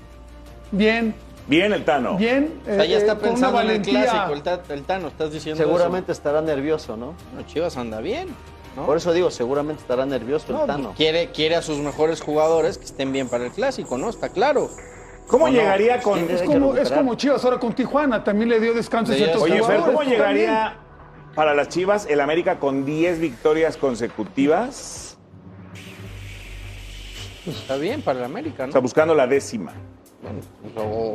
[0.70, 1.14] bien,
[1.46, 2.16] Bien el Tano.
[2.16, 2.54] bien.
[2.62, 5.30] O sea, ya eh, está eh, pensando en el clásico, el, Ta- el Tano, estás
[5.30, 7.10] diciendo Seguramente estará nervioso, ¿no?
[7.10, 7.36] eso.
[7.36, 8.28] No, Chivas anda bien.
[8.76, 8.86] ¿No?
[8.86, 10.94] Por eso digo, seguramente estará nervioso No, el Tano.
[10.96, 14.10] Quiere, quiere a sus mejores jugadores que estén bien para el clásico, ¿no?
[14.10, 14.70] Está claro.
[15.26, 16.18] ¿Cómo llegaría con.?
[16.30, 19.62] Es como, es como Chivas ahora con Tijuana, también le dio descanso a ciertos Oye,
[19.62, 19.80] Fer.
[19.80, 20.76] ¿cómo pues, llegaría
[21.34, 25.16] para las Chivas el América con 10 victorias consecutivas?
[27.46, 28.72] Está bien para el América, O ¿no?
[28.72, 29.72] sea, buscando la décima.
[30.76, 31.14] O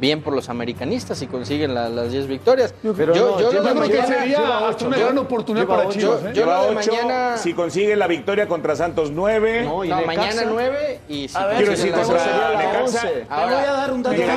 [0.00, 2.72] bien por los americanistas si consiguen la- las 10 victorias.
[2.82, 5.04] Pero yo, no, yo lleva- lo de Yo creo que mañana, sería hasta una Yo-
[5.04, 5.98] gran oportunidad para ocho.
[5.98, 6.22] Chivas.
[6.22, 6.32] Yo- ¿eh?
[6.34, 9.62] yo- lo de ocho, mañana- Si consigue la victoria contra Santos 9.
[9.64, 12.18] No, y no, mañana 9 y si A ver, Quiero decir, doce.
[12.18, 12.80] sería la Necaxa.
[13.08, 13.26] 11.
[13.28, 14.32] Ahora, voy a dar un dato para,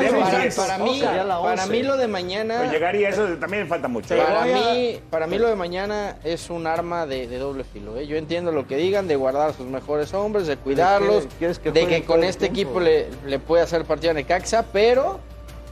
[0.55, 1.69] para mí, Sería la para 11.
[1.71, 4.15] mí lo de mañana, Pues llegaría, eso también falta mucho.
[4.17, 7.97] para mí, para mí lo de mañana es un arma de, de doble filo.
[7.97, 8.05] ¿eh?
[8.05, 11.87] Yo entiendo lo que digan de guardar a sus mejores hombres, de cuidarlos, que de
[11.87, 12.79] que con este tiempo.
[12.79, 15.19] equipo le, le puede hacer partido a Necaxa, pero,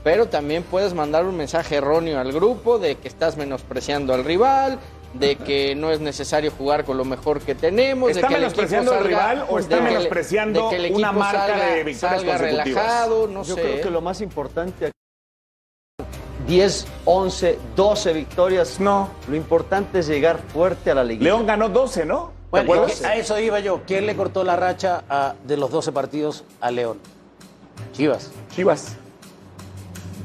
[0.04, 4.80] pero también puedes mandar un mensaje erróneo al grupo de que estás menospreciando al rival,
[5.14, 8.10] de que no es necesario jugar con lo mejor que tenemos.
[8.12, 10.86] ¿Está de que el menospreciando al rival o está de que le- menospreciando de que
[10.88, 12.66] el una marca salga- de victorias salga consecutivas?
[12.86, 13.62] relajado, no Yo sé.
[13.62, 14.92] creo que lo más importante aquí
[16.48, 18.80] 10, 11, 12 victorias.
[18.80, 19.10] No.
[19.30, 21.32] Lo importante es llegar fuerte a la liguilla.
[21.32, 22.32] León ganó 12, ¿no?
[22.52, 23.82] ¿Te Bueno, a eso iba yo.
[23.88, 27.00] ¿Quién le cortó la racha a- de los 12 partidos a León?
[27.94, 28.32] Chivas.
[28.54, 28.98] Chivas.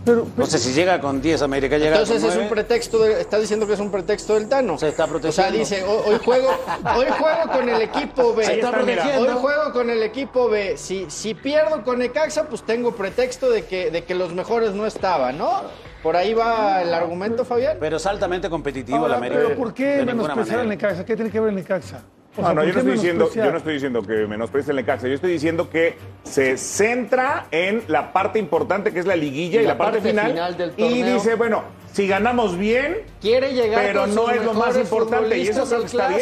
[0.07, 2.49] Pero, No sé si llega con 10 América, llega Entonces con es un 9.
[2.55, 4.79] pretexto, de- está diciendo que es un pretexto del Tano.
[4.79, 5.59] Se está O sea, protegiendo.
[5.59, 6.49] dice, "Ho- hoy juego,
[6.97, 8.45] hoy juego con el equipo B.
[8.45, 9.21] Se está protegiendo.
[9.23, 10.77] Hoy juego con el equipo B.
[10.79, 14.87] Si, si pierdo con Necaxa, pues tengo pretexto de que, de que los mejores no
[14.87, 15.63] estaban, ¿no?
[16.05, 17.79] Por ahí va el argumento, Fabián.
[17.81, 19.41] Pero es altamente competitivo ahora, el América.
[19.45, 20.69] pero ¿por qué menospreciar al.
[20.69, 21.05] Necaxa?
[21.05, 22.03] ¿Qué tiene que ver el Necaxa?
[22.37, 24.71] O No, sea, no, ¿por yo no, estoy diciendo, yo no estoy diciendo que menosprecie
[24.73, 25.09] el Necaxa.
[25.09, 29.65] Yo estoy diciendo que se centra en la parte importante que es la liguilla y,
[29.65, 30.31] La la, parte, parte final.
[30.33, 34.45] final del y dice, bueno, si ganamos bien, Quiere llegar Pero con no sus es
[34.45, 36.21] lo más mejores importante, y eso está bien.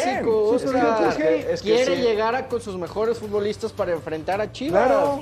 [1.17, 2.01] que- es que Quiere sí.
[2.01, 4.85] llegar a- con sus mejores futbolistas para enfrentar a Chivas.
[4.87, 5.21] claro.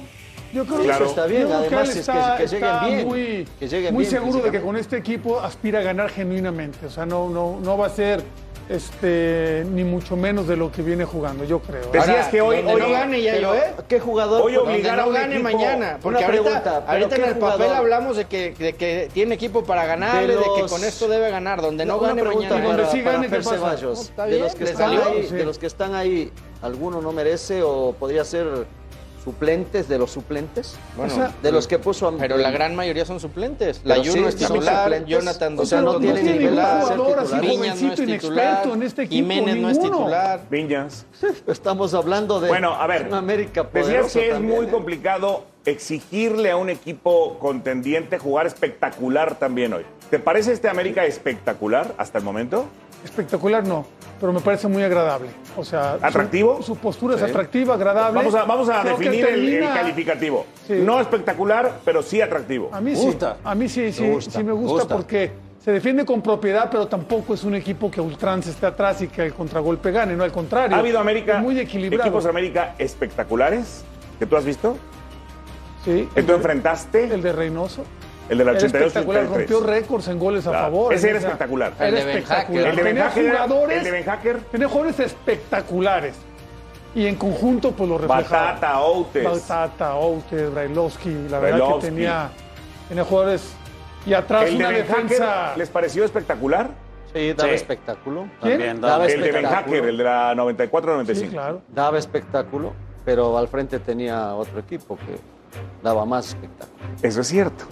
[0.54, 1.06] Yo creo Claro.
[1.06, 3.94] que Está bien, yo además es que- está, que lleguen está bien, muy, que lleguen
[3.96, 6.86] muy bien seguro de que con este equipo aspira a ganar genuinamente.
[6.86, 8.22] O sea, no, no, no va a ser
[8.70, 11.84] este, ni mucho menos de lo que viene jugando, yo creo.
[12.00, 13.74] Ahora, que hoy- no gane ya yo, ¿eh?
[13.88, 14.42] ¿Qué jugador?
[14.42, 16.00] Hoy obligar no un gane equipo- mañana.
[16.02, 19.36] Porque Una ahorita, pregunta, ¿pero ahorita en el papel hablamos de que, de que tiene
[19.36, 21.62] equipo para ganarle, de, De que con esto debe ganar.
[21.62, 22.68] Donde no gane pregunta mañana.
[22.78, 23.50] Donde sí gane, ¿qué pasa?
[23.56, 23.98] Ceballos.
[23.98, 25.36] No, está de, los que están salió, ahí, sí.
[25.36, 28.66] de los que están ahí, ¿alguno no merece o podría ser
[29.24, 30.76] suplentes de los suplentes?
[30.98, 33.82] Bueno, O sea, de los que puso a Pero la gran mayoría son suplentes.
[33.84, 35.06] La Juno sí, es son titular.
[35.06, 38.84] Jonathan O sea, no tiene es ningún titular, jugador así no es inexperto titular, en
[38.84, 40.42] este equipo, Jiménez no es titular.
[40.50, 41.06] Viñas.
[41.48, 44.70] Estamos hablando de Bueno, a ver, una América Decías que es también, muy ¿eh?
[44.70, 49.86] complicado exigirle a un equipo contendiente jugar espectacular también hoy.
[50.10, 52.68] ¿Te parece este América espectacular hasta el momento?
[53.04, 53.86] Espectacular no,
[54.20, 55.30] pero me parece muy agradable.
[55.58, 56.62] O sea, su- ¿Atractivo?
[56.64, 58.18] Su, postura es atractiva, agradable.
[58.18, 60.46] Vamos a, vamos a Creo definir el, calificativo.
[60.66, 60.74] Sí.
[60.84, 62.70] No espectacular, pero sí atractivo.
[62.72, 63.34] A mí Gusta.
[63.34, 64.96] sí, a mí sí, sí, Me gusta, sí me gusta, gusta.
[64.96, 65.32] porque
[65.64, 69.08] se defiende con propiedad, pero tampoco es un equipo que a ultranza esté atrás y
[69.08, 70.76] que el contragolpe gane, no al contrario.
[70.76, 72.04] ¿Ha habido América, muy equilibrado.
[72.10, 73.84] equipos América espectaculares
[74.20, 74.78] que tú has visto?
[75.86, 77.04] Sí, ¿Que tú de- enfrentaste?
[77.14, 77.84] El de Reynoso.
[78.30, 79.50] El de la Era 82 espectacular, 83.
[79.50, 80.66] rompió récords en goles a Claro.
[80.66, 80.94] favor.
[80.94, 81.74] Ese en era esa- espectacular.
[81.78, 82.64] Era El de Ben espectacular.
[82.64, 82.70] Hacker.
[82.70, 84.38] El de Ben Hacker jugadores, el de Ben Hacker.
[84.52, 86.16] tenía jugadores espectaculares.
[86.96, 88.54] Y en conjunto, pues lo reflejaba.
[88.54, 89.24] Batata, Outes.
[89.24, 91.28] Batata, Outes, Brailovsky.
[91.30, 92.30] La verdad que tenía,
[92.88, 93.54] tenía jugadores.
[94.06, 95.26] Y atrás ¿El de una Ben defensa.
[95.26, 96.70] Hacker les pareció espectacular?
[97.14, 97.56] Sí, daba Sí.
[97.56, 98.22] espectáculo.
[98.42, 98.54] ¿Quién?
[98.58, 99.76] También, Daba daba- El de Ben espectáculo.
[99.76, 101.30] Hacker, el de la 94-95.
[101.30, 101.62] Sí, claro.
[101.70, 102.74] Daba espectáculo,
[103.06, 105.18] pero al frente tenía otro equipo que
[105.84, 106.78] daba más espectáculo.
[107.02, 107.66] Eso es cierto.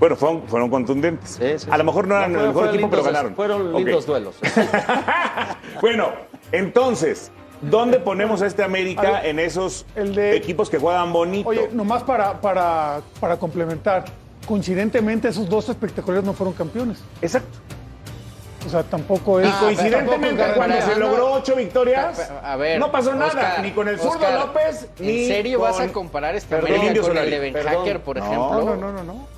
[0.00, 1.38] Bueno, fueron, fueron contundentes.
[1.70, 3.34] a lo mejor no eran No, el mejor equipo, pero ganaron.
[3.34, 4.34] Fueron lindos duelos.
[5.80, 6.12] Bueno,
[6.52, 7.30] entonces,
[7.60, 11.48] ¿dónde ponemos a este América A ver, en esos el de- equipos que juegan bonito?
[11.48, 14.04] Oye, nomás para, para, para complementar,
[14.46, 17.02] coincidentemente esos dos espectaculares no fueron campeones.
[17.20, 17.58] Exacto.
[18.66, 19.48] O sea, tampoco es...
[19.48, 23.60] y coincidentemente, tampoco es cuando se logró ocho victorias, A ver, no pasó nada, Oscar,
[23.62, 27.02] ni con el zurdo Oscar, López, ni ¿En serio vas a comparar este América Indio
[27.02, 27.26] con Solari.
[27.34, 27.66] el de Ben.
[27.66, 28.64] Hacker, por No, ejemplo?
[28.64, 29.33] No, no, no, no.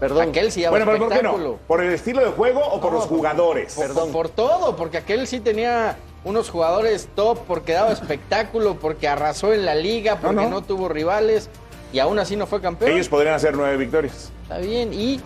[0.00, 0.28] Perdón.
[0.28, 1.30] Aquel sí daba Bueno, pero ¿por qué no?
[1.30, 1.58] espectáculo.
[1.66, 3.74] ¿Por el estilo de juego o por los jugadores?
[3.74, 9.52] Por, por todo, porque aquel sí tenía unos jugadores top, porque daba espectáculo, porque arrasó
[9.54, 10.62] en la liga, porque no, no.
[10.62, 11.48] tuvo rivales
[11.92, 12.90] y aún así no fue campeón.
[12.92, 14.30] Ellos podrían hacer nueve victorias.
[14.42, 15.20] Está bien, y.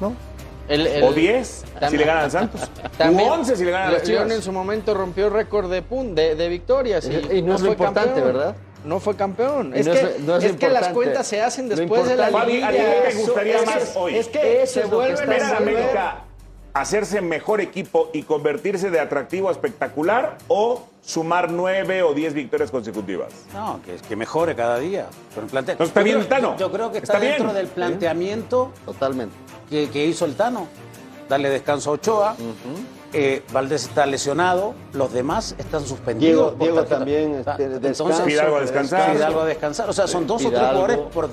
[0.00, 0.12] ¿No?
[0.68, 2.60] El- el- O diez, si le ganan Santos.
[2.96, 4.36] También, U once si le ganan a las León Chivas.
[4.38, 7.08] en su momento rompió récord de, pun- de, de victorias.
[7.08, 8.26] Y, Y no es lo fue importante, campeón.
[8.36, 8.56] ¿verdad?
[8.84, 9.72] No fue campeón.
[9.74, 12.30] Es, no que, es- no es es que las cuentas se hacen después de la
[12.30, 12.68] liguilla.
[12.68, 14.16] ¿a ti te gustaría es más que- hoy?
[14.16, 15.56] Es que Eso se es vuelven está ¿Ver a.
[15.56, 16.24] América
[16.72, 22.70] hacerse mejor equipo y convertirse de atractivo a espectacular o sumar nueve o diez victorias
[22.70, 23.32] consecutivas?
[23.52, 25.06] No, que, que mejore cada día.
[25.34, 25.76] Con el plantel.
[25.78, 26.56] No, está Yo bien creo- el Tano.
[26.56, 27.32] Yo creo que está, Está bien.
[27.38, 27.72] dentro del Sí.
[27.74, 29.34] planteamiento Totalmente.
[29.68, 30.68] que, que hizo el Tano.
[31.28, 32.36] Darle descanso a Ochoa.
[33.12, 34.74] Eh, Valdés está lesionado.
[34.92, 36.58] Los demás están suspendidos.
[36.58, 39.12] Diego- también, Está- este, entonces, Fidalgo a descansar.
[39.12, 39.88] Fidalgo a descansar.
[39.88, 40.80] O sea, son dos o tres Fidalgo.
[40.80, 41.28] jugadores por,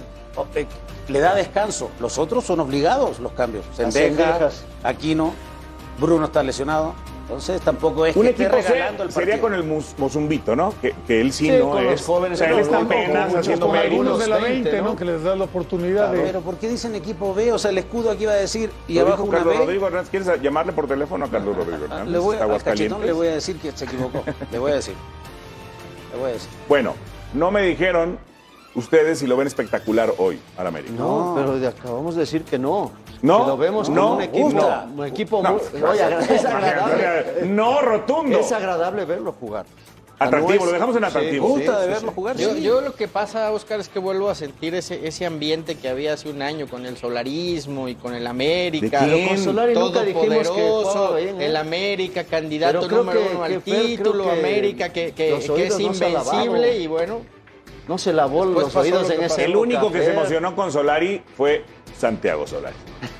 [0.56, 0.68] eh,
[1.08, 1.90] le da descanso.
[2.00, 3.66] Los otros son obligados los cambios.
[3.76, 4.64] Sendejas.
[4.84, 5.34] Aquino,
[6.00, 6.94] Bruno está lesionado.
[7.28, 9.42] Entonces tampoco es Un que esté equipo C regalando el sería partido.
[9.50, 10.74] con el Mus- Mozumbito, ¿no?
[10.82, 12.06] Que, que él sí, Sí, no con los es.
[12.08, 14.84] jóvenes, o sea, él está apenas haciendo algunos de la 20, 20, ¿no?
[14.92, 14.96] ¿no?
[14.96, 16.22] Que les da la oportunidad de...
[16.22, 17.52] Pero ¿por qué dicen equipo B?
[17.52, 19.60] O sea, el escudo aquí va a decir y Lo abajo una Carlos B.
[19.60, 20.10] Rodrigo Hernández.
[20.10, 22.12] ¿Quieres llamarle por teléfono a Carlos Rodrigo Ah, Hernández?
[22.14, 24.24] Le voy, al cachetón le voy a decir que se equivocó.
[24.50, 24.94] Le voy a decir.
[26.14, 26.50] Le voy a decir.
[26.70, 26.94] Bueno,
[27.34, 28.18] no me dijeron
[28.74, 30.94] ustedes si lo ven espectacular hoy al América.
[30.98, 32.92] No, pero acabamos de decir que no.
[33.22, 34.88] No, Que lo vemos no, como un equipo, gusta.
[34.96, 37.46] un equipo No, muy- oye, agra- es agradable.
[37.46, 38.40] No, rotundo.
[38.40, 39.66] Es agradable verlo jugar.
[40.20, 41.46] Atractivo, lo dejamos en atractivo.
[41.48, 42.16] sí, Gusta de sí, verlo sí.
[42.16, 42.38] jugar.
[42.38, 42.62] Yo, sí.
[42.64, 46.14] yo lo que pasa, Oscar, es que vuelvo a sentir ese, ese ambiente que había
[46.14, 49.02] hace un año con el solarismo y con el América.
[49.06, 49.28] ¿De quién?
[49.30, 51.46] Con Solari nunca dijimos que Todopoderoso, jugaba bien, ¿eh?
[51.46, 56.78] el América, candidato Pero número que- uno al título, que América, que, que- es invencible
[56.80, 57.22] y bueno.
[57.88, 59.46] No se lavó los oídos en ese.
[59.46, 61.64] El único que se emocionó con Solari fue
[61.98, 62.76] Santiago Solari.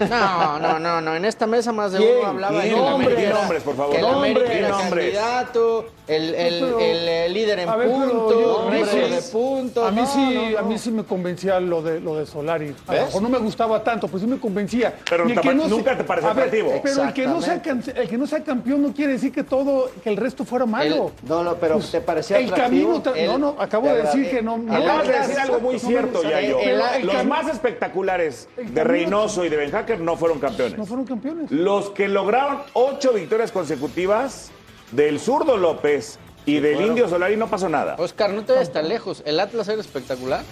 [0.10, 1.16] No, no, no, no.
[1.16, 3.92] En esta mesa más de uno hablaba que el Nombres, nombres, por favor.
[3.92, 5.04] que el Nombres, América era nombres.
[5.18, 9.88] candidato, el, el, el, eh, líder en ver, yo- récord sí, de puntos.
[9.88, 10.58] A mí No, sí, no, no.
[10.60, 12.74] a mí sí me convencía lo de lo de Solari.
[12.88, 13.00] A ¿Ves?
[13.02, 14.94] lo mejor no me gustaba tanto, pero sí me convencía.
[15.10, 16.80] Pero Y el te- nunca te pareció atractivo.
[16.84, 19.44] Pero el que, no sea, can- el que no sea campeón no quiere decir que
[19.44, 21.12] todo, que el resto fuera malo.
[21.28, 23.02] No, no, pero ¿te parecía el atractivo?
[23.02, 24.58] camino, tra- El- no, no, acabo de decir que no.
[24.58, 29.50] no Acabas de decir algo muy cierto, pero el Los más espectaculares de Reynoso y
[29.50, 30.78] de Ben Hacker no fueron campeones.
[30.78, 31.52] no fueron campeones.
[31.52, 34.52] Los que lograron ocho victorias consecutivas
[34.92, 37.96] del zurdo López y del indio Solari no pasó nada.
[37.98, 39.22] Oscar, no te vayas tan lejos.
[39.26, 40.44] El Atlas era espectacular.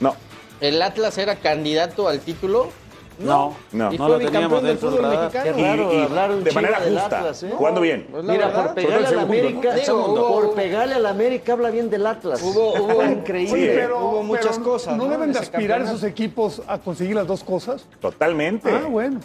[0.00, 0.16] No.
[0.60, 2.70] El Atlas era candidato al título.
[3.20, 3.92] No, no.
[3.92, 5.30] No lo teníamos dentro del fútbol radar.
[5.44, 7.52] Qué raro Y- y hablar un de manera justa, Atlas, ¿eh?
[7.56, 8.06] jugando bien.
[8.10, 8.64] Pues Mira, verdad.
[8.66, 10.28] por pegarle al América, segundo.
[10.28, 12.42] por pegarle al América habla bien del Atlas.
[12.42, 13.58] Hubo- hubo- increíble.
[13.60, 15.10] Sí, pero, hubo muchas pero cosas, ¿No ¿no?
[15.10, 15.96] deben en de aspirar campeonato.
[15.96, 17.86] esos equipos a conseguir las dos cosas?
[18.00, 18.70] Totalmente.
[18.70, 19.20] Ah, bueno.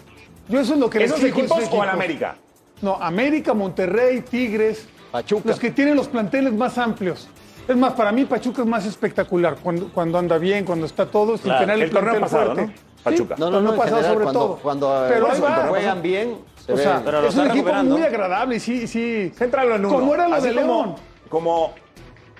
[0.49, 1.93] Yo eso es lo que les ¿Esos a equipos esos o al equipos.
[1.93, 2.35] América?
[2.81, 4.87] No, América, Monterrey, Tigres.
[5.11, 5.47] Pachuca.
[5.49, 7.27] Los que tienen los planteles más amplios.
[7.67, 11.35] Es más, para mí Pachuca es más espectacular cuando, cuando anda bien, cuando está todo,
[11.37, 12.73] sin Claro, tener el, el torneo plantel pasado, fuerte.
[12.73, 12.84] ¿no?
[13.05, 13.35] Pachuca.
[13.35, 14.55] Sí, No, no, no, pasado general, sobre cuando, todo.
[14.57, 18.55] Cuando, eh, Pero cuando juegan bien, se O sea, Pero es un equipo muy agradable
[18.55, 19.31] y sí, sí.
[19.37, 19.95] Céntralo en uno.
[19.99, 20.95] Como era lo Así de como- León.
[21.29, 21.73] Como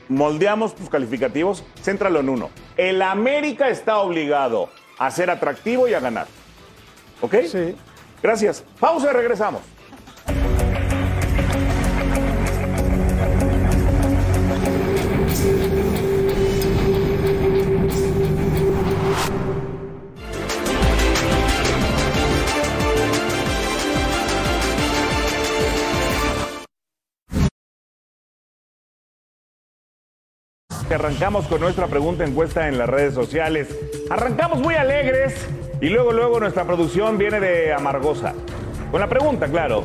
[0.10, 2.50] moldeamos tus calificativos, céntralo en uno.
[2.78, 6.28] El América está obligado a ser atractivo y a ganar.
[7.22, 7.36] ¿Ok?
[7.48, 7.76] Sí.
[8.24, 8.64] Gracias.
[8.80, 9.62] Pausa y regresamos.
[30.94, 33.68] Arrancamos con nuestra pregunta encuesta en las redes sociales.
[34.10, 35.34] Arrancamos muy alegres
[35.82, 38.34] y luego, luego nuestra producción viene de Amargosa.
[38.92, 39.84] Con la pregunta, claro.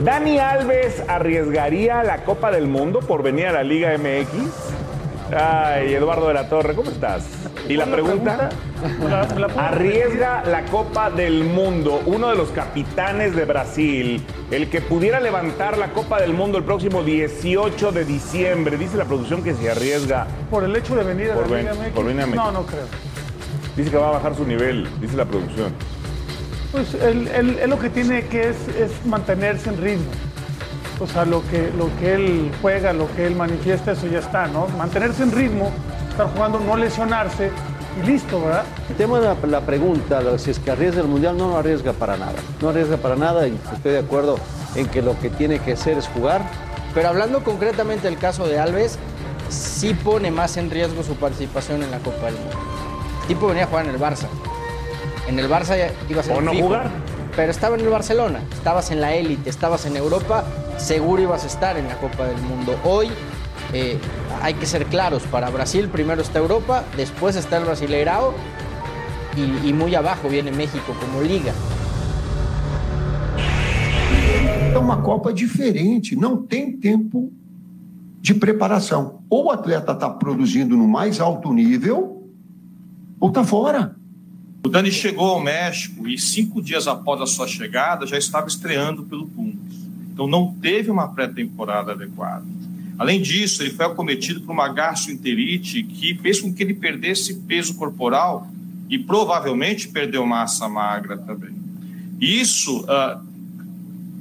[0.00, 5.34] ¿Dani Alves arriesgaría la Copa del Mundo por venir a la Liga MX?
[5.36, 7.24] Ay, Eduardo de la Torre, ¿cómo estás?
[7.68, 8.48] ¿Y la pregunta?
[9.56, 15.76] Arriesga la Copa del Mundo, uno de los capitanes de Brasil, el que pudiera levantar
[15.76, 18.76] la Copa del Mundo el próximo 18 de diciembre.
[18.76, 20.26] Dice la producción que se arriesga.
[20.50, 21.92] Por el hecho de venir a Por la ven- Liga MX.
[21.94, 22.44] por venir a México.
[22.44, 22.84] No, no creo.
[23.76, 25.72] Dice que va a bajar su nivel, dice la producción.
[26.72, 30.10] Pues él, él- él lo que tiene que es, es mantenerse en ritmo.
[31.00, 34.46] O sea, lo que, lo que él juega, lo que él manifiesta, eso ya está,
[34.46, 34.66] ¿no?
[34.78, 35.70] Mantenerse en ritmo,
[36.16, 37.50] estar jugando, no lesionarse
[38.02, 38.64] y listo, ¿verdad?
[38.88, 41.92] El tema de la, la pregunta, si es que arriesga el Mundial, no lo arriesga
[41.92, 42.32] para nada.
[42.62, 44.38] No arriesga para nada y estoy de acuerdo
[44.76, 46.40] en que lo que tiene que hacer es jugar.
[46.94, 48.98] Pero hablando concretamente del caso de Alves,
[49.50, 52.56] sí pone más en riesgo su participación en la Copa del Mundo.
[53.22, 54.26] El tipo venía a jugar en el Barça.
[55.28, 56.88] En el Barça iba a ser ¿O no fijo, jugar?
[57.36, 60.44] Pero estaba en el Barcelona, estabas en la élite, estabas en Europa,
[60.78, 62.74] seguro ibas a estar en la Copa del Mundo.
[62.84, 63.10] Hoy
[63.72, 63.98] eh,
[64.42, 68.34] hay que ser claros, para Brasil primero está Europa, después está el Brasileirao
[69.36, 71.52] y, y muy abajo viene México como liga.
[74.72, 77.32] É uma Copa diferente, não tem tempo
[78.20, 79.22] de preparação.
[79.30, 82.28] Ou o atleta está produzindo no mais alto nível,
[83.18, 83.96] ou está fora.
[84.64, 89.04] O Dani chegou ao México e cinco dias após a sua chegada já estava estreando
[89.04, 89.54] pelo Pumas.
[90.12, 92.44] Então não teve uma pré-temporada adequada.
[92.98, 97.74] Além disso, ele foi acometido por uma gastroenterite que fez com que ele perdesse peso
[97.74, 98.48] corporal
[98.88, 101.54] e provavelmente perdeu massa magra também.
[102.20, 103.20] Isso ah,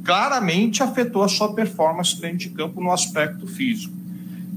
[0.03, 3.95] claramente afetou a sua performance dentro de campo no aspecto físico.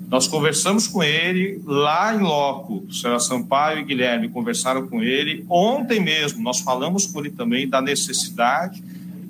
[0.08, 2.84] Nós conversamos com ele lá em loco.
[2.88, 5.44] O Sérgio Sampaio e Guilherme conversaram com ele.
[5.48, 8.82] Ontem mesmo, nós falamos com ele também da necessidade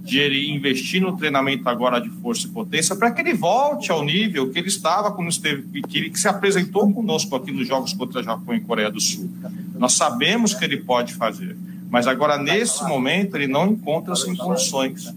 [0.08, 4.02] de ele investir no treinamento agora de força e potência para que ele volte ao
[4.02, 7.92] nível que ele estava quando esteve, que ele que se apresentou conosco aqui nos Jogos
[7.92, 9.28] contra Japão e Coreia do Sul.
[9.74, 11.54] Nós sabemos que ele pode fazer,
[11.90, 15.12] mas agora nesse momento ele não encontra-se em condições.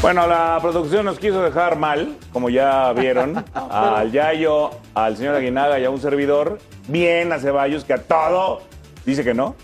[0.00, 5.80] Bueno, la producción nos quiso dejar mal, como ya vieron, al Yayo, al señor Aguinaga
[5.80, 8.62] y a un servidor, bien a Ceballos, que a todo
[9.04, 9.56] dice que no.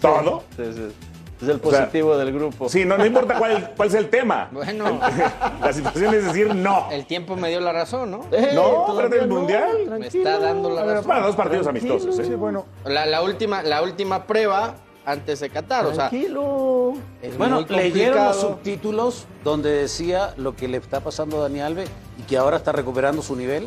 [0.00, 0.42] Todo.
[0.56, 1.05] Sí, sí.
[1.40, 2.68] Es el O sea, positivo del grupo.
[2.68, 4.48] Sí, no, no importa cuál, cuál es el tema.
[4.52, 4.98] Bueno,
[5.60, 6.88] La situación es decir no.
[6.90, 8.24] el tiempo me dio la razón, ¿no?
[8.54, 9.98] No, pero del Mundial.
[9.98, 11.06] Me está dando la razón.
[11.06, 12.24] Bueno, dos partidos amistosos, ¿eh?
[12.24, 16.94] Sí, bueno, La, la última, la última prueba antes de Qatar, o sea, Tranquilo.
[17.22, 21.88] es Bueno, leyeron los subtítulos donde decía lo que le está pasando a Dani Alves
[22.26, 23.66] que ahora está recuperando su nivel,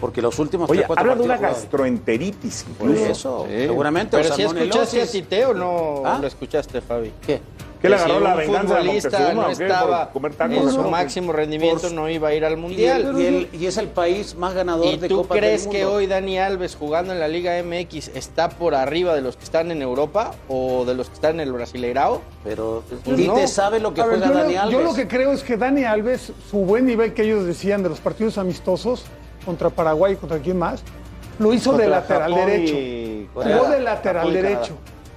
[0.00, 1.58] porque los últimos Oye, tres, cuatro habla de una jugados.
[1.58, 3.10] gastroenteritis Por incluso.
[3.12, 3.56] eso, Sí.
[3.66, 4.16] seguramente.
[4.16, 5.10] Pero o si escuchaste a salmonelosis.
[5.12, 6.18] Tite o no ¿Ah?
[6.20, 7.12] lo escuchaste, Fabi.
[7.26, 7.40] ¿Qué?
[7.80, 9.54] ¿Qué le Que agarró si la un venganza futbolista no o qué?
[9.54, 13.14] ¿Por estaba comer en su máximo rendimiento, por- no iba a ir al Mundial.
[13.18, 15.84] y el- y es el país más ganador ¿Y de tú Copas crees del que
[15.86, 19.70] hoy Dani Alves jugando en la Liga MX está por arriba de los que están
[19.70, 22.20] en Europa o de los que están en el Brasileirao?
[22.44, 23.48] Pero Pues Tite no.
[23.48, 24.72] sabe lo que A ver, juega yo, lo- Dani Alves.
[24.78, 27.88] yo lo que creo es que Dani Alves, su buen nivel que ellos decían de
[27.88, 29.04] los partidos amistosos
[29.46, 30.82] contra Paraguay y contra quién más,
[31.38, 32.74] lo hizo de lateral Japón derecho.
[33.32, 34.68] Jugó de lateral Japón Canadá.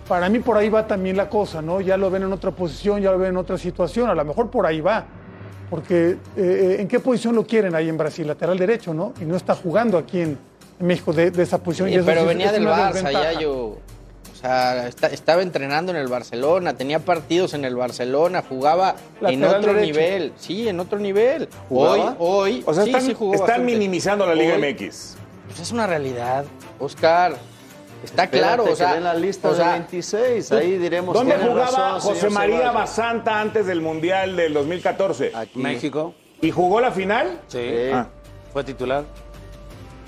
[0.07, 1.79] Para mí por ahí va también la cosa, ¿no?
[1.81, 4.49] Ya lo ven en otra posición, ya lo ven en otra situación, a lo mejor
[4.49, 5.05] por ahí va.
[5.69, 8.27] Porque eh, ¿en qué posición lo quieren ahí en Brasil?
[8.27, 9.13] Lateral derecho, ¿no?
[9.21, 10.37] Y no está jugando aquí en,
[10.79, 11.89] en México de, de esa posición.
[11.89, 13.53] y Sí, eso pero sí venía es del Barça, ya yo.
[13.55, 19.41] O sea, está- estaba entrenando en el Barcelona, tenía partidos en el Barcelona, jugaba en
[19.45, 19.85] otro derecho.
[19.99, 20.33] nivel.
[20.35, 21.47] Sí, en otro nivel.
[21.69, 22.17] ¿Jugaba?
[22.19, 22.63] Hoy, hoy.
[22.67, 23.71] O sea, sí, están, sí jugó están bastante.
[23.73, 25.15] minimizando la Liga Hoy, MX.
[25.47, 26.43] Pues es una realidad,
[26.77, 27.35] Oscar.
[28.03, 28.93] Está Espérate claro, o que sea.
[28.95, 32.73] den la lista o de sea, 26, ahí diremos ¿Dónde jugaba razón, José María Ceballos.
[32.75, 35.31] Basanta antes del Mundial del 2014?
[35.33, 35.59] Aquí.
[35.59, 37.39] México, ¿Y jugó la final?
[37.47, 38.07] sí, Ah.
[38.51, 39.05] fue titular.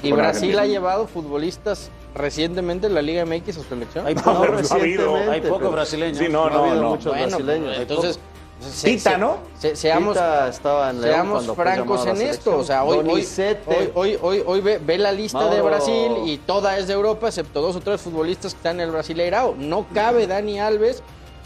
[0.04, 0.62] Y Con Brasil Argentina.
[0.62, 4.06] ha llevado futbolistas recientemente en la Liga MX a su selección.
[4.06, 4.56] Hay No, no ha habido.
[4.58, 6.18] recientemente, hay pocos brasileños.
[6.18, 6.90] Sí, no, No ha no.
[6.90, 7.68] muchos Bueno, brasileños.
[7.68, 8.20] pues, entonces.
[8.60, 9.38] Se- Tita, se- ¿no?
[9.60, 12.58] se- seamos, Tita estaba en seamos francos en esto.
[12.58, 13.28] O sea, hoy, hoy,
[13.68, 15.62] hoy, hoy, hoy, hoy ve, ve la lista de.
[15.62, 18.92] Brasil y toda es de Europa, excepto dos o tres futbolistas que están en el
[18.92, 19.56] Brasileirao.
[19.58, 21.04] No cabe Dani Alves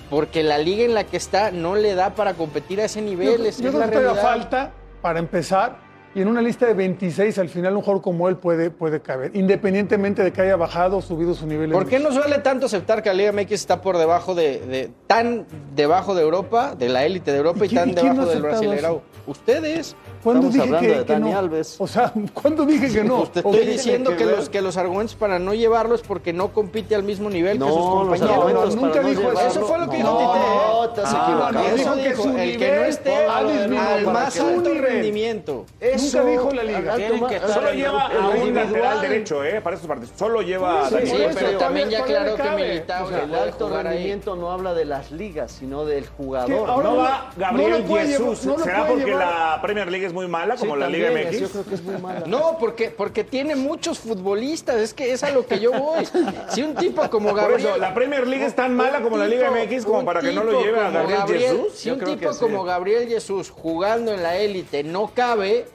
[0.10, 3.38] porque la liga en la que está no le da para competir a ese nivel.
[3.38, 4.24] Yo, es, yo es creo la que todavía realidad.
[4.39, 5.88] falta para empezar.
[6.15, 9.30] Y en una lista de 26, al final un jugador como él puede, puede caber,
[9.36, 11.69] independientemente de que haya bajado o subido su nivel.
[11.71, 12.10] ¿Por qué México.
[12.15, 16.15] no suele tanto aceptar que la Liga MX está por debajo de, de- tan debajo
[16.15, 18.42] de Europa, de la élite de Europa ¿Y y, quién- tan y no debajo del
[18.42, 19.02] Brasileirao?
[19.27, 19.96] Ustedes.
[20.23, 21.38] ¿Cuándo Estamos dije que, de que Dani no?
[21.38, 21.75] Alves.
[21.79, 23.21] O sea, ¿cuándo dije que no?
[23.21, 26.52] Usted- ¿O Estoy diciendo que los, que los argumentos para no llevarlo es porque no
[26.52, 28.75] compite al mismo nivel que No, sus compañeros.
[28.75, 29.29] No, nunca no dijo eso.
[29.31, 30.58] llevarlo- Eso fue lo que dijo no, Tite, ¿eh?
[30.73, 31.54] No, te has Ah, equivocado.
[31.54, 35.65] no, Eso dijo que dijo, su el que nivel no esté al más alto rendimiento.
[36.06, 36.95] Eso Nunca dijo la liga.
[36.95, 39.62] Tienen que estar Solo lleva a un lateral derecho, ¿eh?
[39.62, 40.12] Para esos partidos.
[40.17, 41.35] Solo lleva a Sí, Dani sí, Alves.
[41.39, 42.50] pero también ya aclaró que.
[42.50, 43.83] Militao O sea, no el alto ahí.
[43.83, 46.83] rendimiento no habla de las ligas, sino del jugador.
[46.83, 48.41] No va Gabriel no Jesús.
[48.43, 50.87] llevar- no lo ¿Será porque llevar- la Premier League es muy mala, como Sí, la
[50.89, 51.39] Liga también, MX?
[51.41, 52.23] Yo creo que es muy mala.
[52.25, 56.08] No, porque, porque tiene muchos futbolistas, es que es a lo que yo voy.
[56.50, 57.60] Si un tipo como Por Gabriel...
[57.67, 60.43] eso, la Premier League es tan mala como la Liga MX como para que no
[60.43, 61.73] lo lleve a Gabriel Jesús.
[61.75, 65.65] Si un tipo como Gabriel Jesús jugando en la élite no cabe,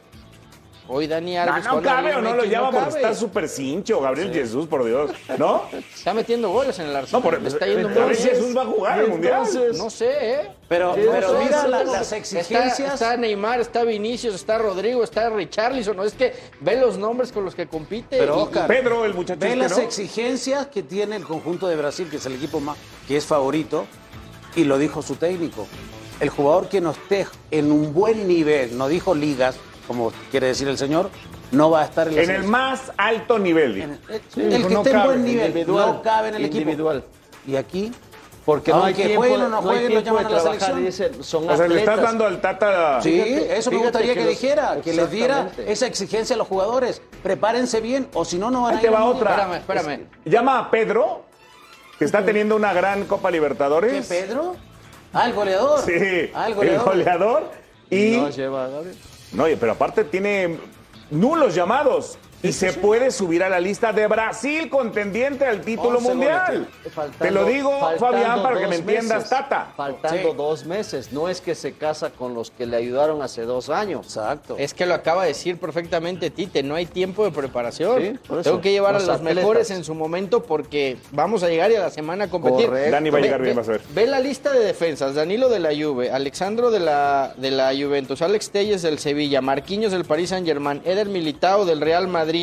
[0.89, 1.65] hoy Dani Alves...
[1.65, 4.85] no con la cabe o no lo llama porque está súper cincho, Gabriel Jesús, por
[4.85, 5.11] Dios.
[5.39, 5.63] ¿No?
[5.95, 7.23] Está metiendo goles en el Arsenal.
[7.23, 8.35] No, por- le está yendo muy Gabriel bien.
[8.37, 9.43] Jesús va a jugar al Mundial.
[9.77, 10.51] No sé, ¿eh?
[10.69, 12.79] Pero, No pero mira no la- las exigencias.
[12.79, 15.97] Está, Neymar, está Vinicius, está Rodrigo, está Richarlison.
[15.97, 18.19] No es que ve los nombres con los que compite.
[18.19, 19.79] Pero y- Oscar, Pedro, el muchacho ve este, las ¿no?
[19.85, 22.77] exigencias que tiene el conjunto de Brasil, que es el equipo más,
[23.09, 23.87] que es favorito,
[24.57, 25.67] y lo dijo su técnico.
[26.21, 29.57] El jugador que no esté en un buen nivel, no dijo ligas,
[29.87, 31.11] como quiere decir el señor,
[31.53, 33.81] no va a estar en la En el más alto nivel.
[33.83, 33.99] el
[34.37, 36.99] que no esté en buen nivel individual, no cabe en el individual.
[36.99, 37.13] equipo.
[37.47, 37.93] Y aquí,
[38.45, 40.85] Porque no hay Aunque tiempo, jueguen o no jueguen, lo llaman a la selección.
[40.85, 43.01] Dice, son O sea, le estás dando al Tata.
[43.01, 46.37] Sí, Fíjate- eso me gustaría que que, los- dijera, que les diera esa exigencia a
[46.37, 47.01] los jugadores.
[47.23, 49.23] Prepárense bien, o si no, no van Ahí a te ir va al Mundial.
[49.33, 49.57] otra.
[49.57, 50.07] Espérame, espérame.
[50.27, 51.23] Llama a Pedro,
[51.99, 54.07] que está teniendo una gran Copa ¿Qué, Libertadores.
[54.09, 54.57] Pedro?
[55.15, 55.81] Ah, el goleador.
[55.81, 56.85] Sí, Ah, el el goleador.
[56.85, 57.51] goleador.
[57.89, 58.97] Y, No lleva a Gabriel.
[59.35, 60.59] No, pero aparte tiene
[61.11, 62.19] nulos llamados.
[62.45, 66.69] Y se puede subir a la lista de Brasil contendiente al título 11 mundial.
[66.95, 69.31] Faltando- Te lo digo, Fabián, para que me entiendas, meses.
[69.31, 69.73] Tata.
[69.77, 70.37] Faltando Sí.
[70.37, 71.13] dos meses.
[71.13, 74.05] No es que se casa con los que le ayudaron hace dos años.
[74.07, 74.57] Exacto.
[74.59, 78.03] Es que lo acaba de decir perfectamente Tite, no hay tiempo de preparación.
[78.03, 78.51] Sí, por eso.
[78.51, 79.37] Tengo que llevar Los a los atletas.
[79.37, 82.67] mejores en su momento porque vamos a llegar y a la semana a competir.
[82.67, 82.91] Correcto.
[82.91, 83.81] Dani va a Ve- llegar bien, vas a ver.
[83.95, 88.21] Ve la lista de defensas, Danilo de la Juve, Alexandro de la, de la Juventus,
[88.21, 92.34] Alex Telles del Sevilla, Marquinhos del Paris Saint Germain, Eder Militao del Real Madrid,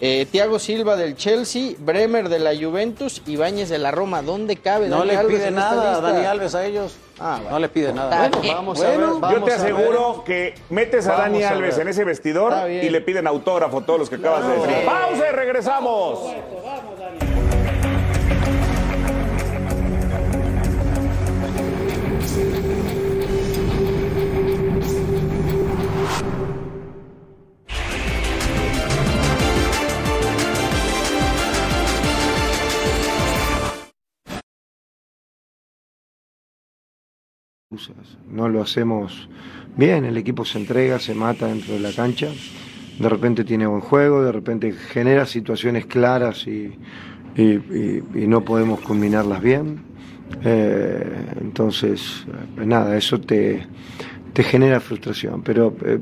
[0.00, 4.20] eh, Thiago Silva del Chelsea, Bremer de la Juventus, Ibáñez de la Roma.
[4.22, 6.00] ¿Dónde cabe No Dani Alves pide nada a?
[6.00, 6.96] Dani Alves a ellos.
[7.18, 7.50] Ah, bueno.
[7.52, 8.28] No les pide nada.
[8.28, 8.54] Bueno.
[8.54, 9.00] Vamos Bueno, a ver.
[9.08, 9.72] Yo vamos te a ver.
[9.72, 13.80] aseguro que metes a Vamos Dani a Alves en ese vestidor y le piden autógrafo
[13.82, 14.84] todos los que acabas de decir.
[14.84, 16.18] Pausa y regresamos.
[16.30, 17.25] excusas.
[38.30, 39.28] No lo hacemos
[39.76, 42.28] bien, el equipo se entrega, se mata dentro de la cancha,
[43.00, 46.72] de repente tiene buen juego, de repente genera situaciones claras y,
[47.36, 49.80] y- no podemos culminarlas bien.
[50.44, 52.24] Eh, entonces,
[52.56, 53.66] eh, nada, eso te,
[54.32, 55.98] te genera frustración, pero eh,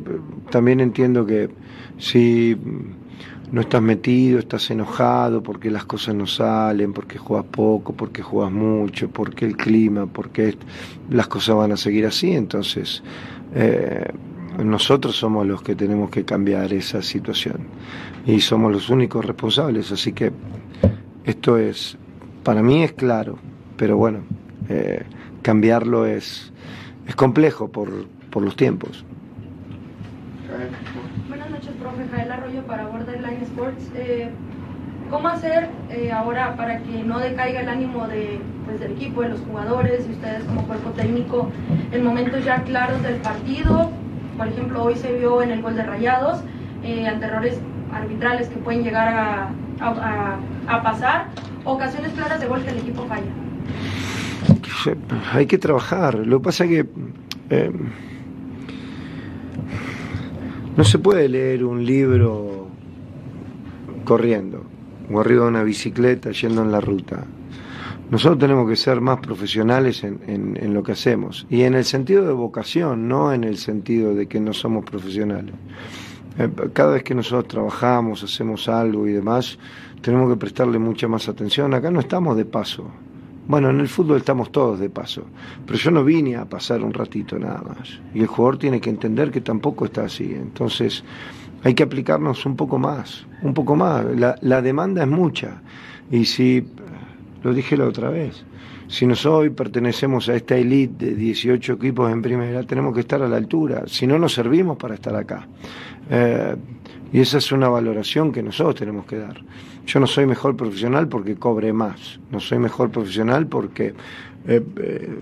[0.50, 1.48] también entiendo que
[1.96, 2.56] si
[3.54, 8.52] no estás metido, estás enojado porque las cosas no salen, porque juegas poco, porque juegas
[8.52, 10.56] mucho, porque el clima, porque
[11.08, 12.32] las cosas van a seguir así.
[12.32, 13.04] Entonces,
[13.54, 14.10] eh,
[14.58, 17.58] nosotros somos los que tenemos que cambiar esa situación
[18.26, 19.92] y somos los únicos responsables.
[19.92, 20.32] Así que
[21.24, 21.96] esto es,
[22.42, 23.38] para mí es claro,
[23.76, 24.24] pero bueno,
[24.68, 25.04] eh,
[25.42, 26.52] cambiarlo es,
[27.06, 29.04] es complejo por, por los tiempos.
[31.28, 33.90] Buenas noches, profe Jael Arroyo para Borderline Sports.
[33.96, 34.30] Eh,
[35.10, 39.28] ¿Cómo hacer eh, ahora para que no decaiga el ánimo de, pues, del equipo, de
[39.30, 41.48] los jugadores y ustedes como cuerpo técnico
[41.92, 43.90] en momentos ya claros del partido?
[44.36, 46.40] Por ejemplo, hoy se vio en el gol de Rayados,
[46.82, 47.60] eh, ante errores
[47.92, 49.50] arbitrales que pueden llegar a,
[50.66, 51.28] a- pasar,
[51.64, 53.22] ocasiones claras de gol que el equipo falla.
[55.32, 56.14] Hay que trabajar.
[56.26, 56.86] Lo que pasa es que
[57.50, 57.70] eh,
[60.76, 62.66] no se puede leer un libro
[64.04, 64.64] corriendo
[65.12, 67.24] o arriba de una bicicleta yendo en la ruta.
[68.10, 71.84] Nosotros tenemos que ser más profesionales en, en- en lo que hacemos y en el
[71.84, 75.54] sentido de vocación, no en el sentido de que no somos profesionales.
[76.38, 79.58] Eh, Cada vez que nosotros trabajamos, hacemos algo y demás,
[80.02, 81.72] tenemos que prestarle mucha más atención.
[81.74, 82.84] Acá no estamos de paso.
[83.46, 85.24] Bueno, en el fútbol estamos todos de paso,
[85.66, 88.00] pero yo no vine a pasar un ratito nada más.
[88.14, 90.32] Y el jugador tiene que entender que tampoco está así.
[90.34, 91.04] Entonces,
[91.64, 94.04] hay que aplicarnos un poco más, un poco más.
[94.16, 95.62] La, la demanda es mucha.
[96.10, 96.64] Y si,
[97.42, 98.44] lo dije la otra vez,
[98.86, 103.22] si nosotros hoy pertenecemos a esta elite de 18 equipos en primera, tenemos que estar
[103.22, 103.84] a la altura.
[103.86, 105.48] Si no, nos servimos para estar acá.
[106.10, 106.54] Eh,
[107.12, 109.40] y esa es una valoración que nosotros tenemos que dar.
[109.86, 112.20] Yo no soy mejor profesional porque cobre más.
[112.30, 113.94] No soy mejor profesional porque
[114.46, 115.18] eh, eh,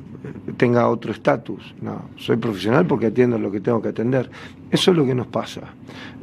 [0.56, 1.74] tenga otro estatus.
[1.80, 4.30] No, soy profesional porque atiendo lo que tengo que atender.
[4.72, 5.60] Eso es lo que nos pasa.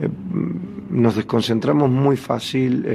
[0.01, 0.09] Eh,
[0.89, 2.85] nos desconcentramos muy fácil,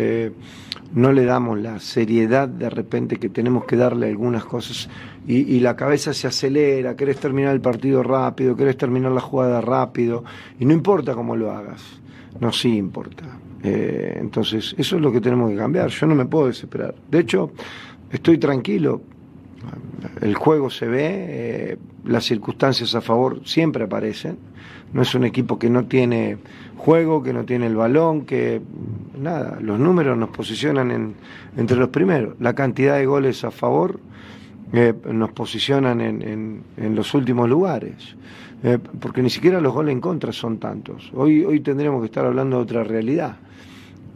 [0.94, 4.88] no le damos la seriedad de repente que tenemos que darle algunas cosas
[5.28, 10.24] y, la cabeza se acelera, querés terminar el partido rápido, querés terminar la jugada rápido
[10.58, 11.82] y no importa cómo lo hagas,
[12.40, 13.24] no sí importa.
[13.62, 15.88] entonces, eso es lo que tenemos que cambiar.
[15.88, 16.96] Yo no me puedo desesperar.
[17.08, 17.52] De hecho,
[18.10, 19.13] estoy tranquilo
[20.20, 24.38] el juego se ve, eh, las circunstancias a favor siempre aparecen.
[24.92, 26.38] No es un equipo que no tiene
[26.76, 28.60] juego, que no tiene el balón, que
[29.18, 31.14] nada, los números nos posicionan en,
[31.56, 32.36] entre los primeros.
[32.38, 33.98] La cantidad de goles a favor
[34.72, 38.16] eh, nos posicionan en, en, los últimos lugares.
[38.62, 41.10] Eh, porque ni siquiera los goles en contra son tantos.
[41.14, 43.36] Hoy, hoy tendríamos que estar hablando de otra realidad.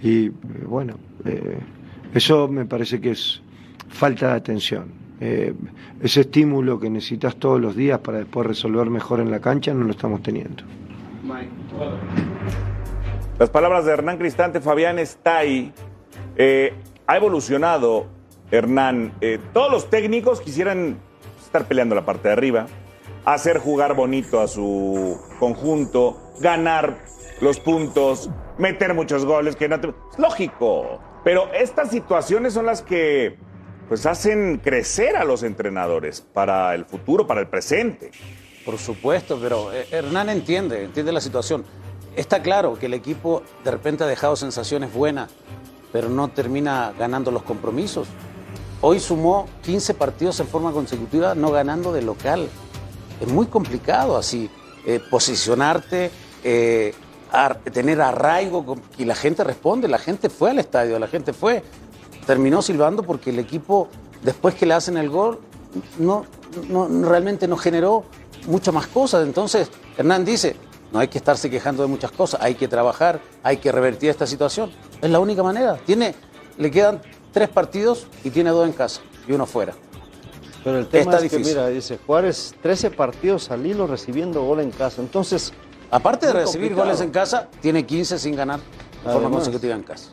[0.00, 0.94] Y bueno,
[2.14, 3.42] eso me parece que es
[3.88, 5.07] falta de atención.
[5.20, 5.54] Eh,
[6.00, 9.84] ese estímulo que necesitas todos los días para después resolver mejor en la cancha no
[9.84, 10.62] lo estamos teniendo.
[13.38, 15.72] Las palabras de Hernán Cristante, Fabián está ahí.
[16.36, 16.72] Eh,
[17.06, 18.06] ha evolucionado
[18.50, 19.12] Hernán.
[19.20, 20.98] Eh, todos los técnicos quisieran
[21.44, 22.66] estar peleando la parte de arriba,
[23.24, 26.98] hacer jugar bonito a su conjunto, ganar
[27.40, 29.78] los puntos, meter muchos goles, que no
[30.16, 31.00] lógico.
[31.24, 33.36] Pero estas situaciones son las que
[33.88, 38.10] pues hacen crecer a los entrenadores para el futuro, para el presente.
[38.64, 41.64] Por supuesto, pero eh, Hernán entiende, entiende la situación.
[42.14, 45.30] Está claro que el equipo de repente ha dejado sensaciones buenas,
[45.90, 48.08] pero no termina ganando los compromisos.
[48.80, 52.48] Hoy sumó 15 partidos en forma consecutiva no ganando de local.
[53.20, 54.50] Es muy complicado así
[54.86, 56.10] eh, posicionarte,
[56.44, 56.94] eh,
[57.72, 61.62] tener arraigo y la gente responde, la gente fue al estadio, la gente fue
[62.28, 63.88] terminó silbando porque el equipo,
[64.22, 65.40] después que le hacen el gol,
[65.98, 66.26] no,
[66.68, 68.04] no, realmente no generó
[68.46, 69.26] muchas más cosas.
[69.26, 70.54] Entonces, Hernán dice,
[70.92, 74.26] no hay que estarse quejando de muchas cosas, hay que trabajar, hay que revertir esta
[74.26, 74.70] situación.
[75.00, 75.78] Es la única manera.
[75.86, 76.14] Tiene,
[76.58, 77.00] le quedan
[77.32, 79.72] tres partidos y tiene dos en casa y uno fuera.
[80.62, 84.70] Pero el tema es que, mira, dice Juárez, 13 partidos al hilo recibiendo gol en
[84.70, 85.00] casa.
[85.00, 85.54] Entonces,
[85.90, 88.60] aparte de recibir goles en casa, tiene 15 sin ganar
[89.04, 90.10] de forma consecutiva en casa.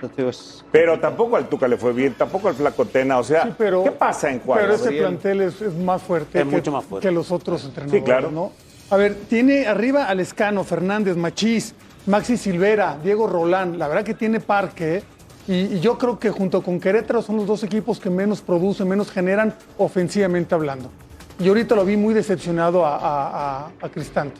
[0.71, 4.31] Pero tampoco al Tuca le fue bien, tampoco al Flaco Tena, o sea, ¿qué pasa
[4.31, 4.65] en Juárez?
[4.65, 8.01] Pero ese plantel es, más fuerte, es que, mucho más fuerte que los otros entrenadores,
[8.01, 8.31] sí, claro.
[8.31, 8.51] ¿no?
[8.89, 11.73] A ver, tiene arriba a Lescano, Fernández, Machís,
[12.05, 15.03] Maxi Silvera, Diego Rolán, la verdad que tiene parque, ¿eh?
[15.47, 19.11] y, yo creo que junto con Querétaro son los dos equipos que menos producen, menos
[19.11, 20.91] generan ofensivamente hablando.
[21.39, 24.39] Y ahorita lo vi muy decepcionado a, a, a Cristante.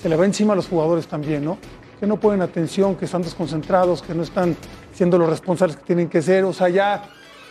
[0.00, 1.58] Se le va encima a los jugadores también, ¿no?
[1.98, 4.56] Que no ponen atención, que están desconcentrados, que no están
[4.92, 6.44] siendo los responsables que tienen que ser.
[6.44, 7.04] O sea, ya,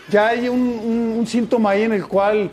[0.09, 2.49] ya hay un, síntoma ahí en el cual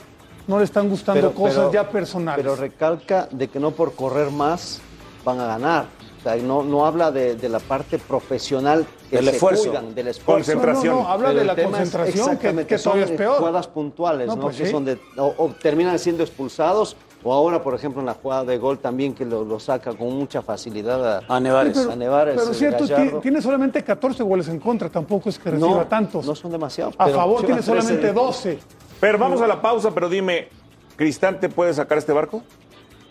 [0.47, 2.42] no le están gustando cosas ya personales.
[2.42, 4.80] Pero recalca de que no por correr más
[5.24, 5.86] van a ganar.
[6.18, 10.53] O sea, no, no habla de, la parte profesional que del esfuerzo, del esfuerzo.
[10.53, 10.97] Concentración.
[10.97, 13.38] No, no, habla de la concentración, que, que, son es peor.
[13.38, 14.40] jugadas puntuales, ¿no?
[14.40, 18.45] Pues que son de, o, terminan siendo expulsados o ahora, por ejemplo, en la jugada
[18.45, 21.77] de gol también que lo, saca con mucha facilidad a, Nevares.
[21.77, 22.37] pero, a Nevares.
[22.39, 26.27] Pero cierto, tiene solamente 14 goles en contra, tampoco es que reciba tantos.
[26.27, 26.95] No son demasiados.
[26.99, 28.59] A favor tiene solamente 12.
[29.01, 30.49] Pero vamos a la pausa, pero dime,
[30.97, 32.43] ¿Cristante puede sacar este barco?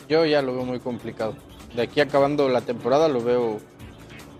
[0.07, 1.36] Yo ya lo veo muy complicado.
[1.76, 3.59] De aquí acabando la temporada lo veo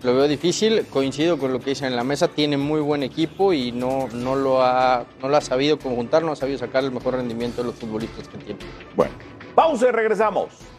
[0.02, 3.54] lo veo difícil, coincido con lo que dicen en la mesa, tiene muy buen equipo
[3.54, 6.92] y no, no, lo ha, no lo ha sabido conjuntar, no ha sabido sacar el
[6.92, 8.60] mejor rendimiento de los futbolistas que tiene.
[8.94, 9.14] Bueno,
[9.54, 10.73] Pausa y regresamos.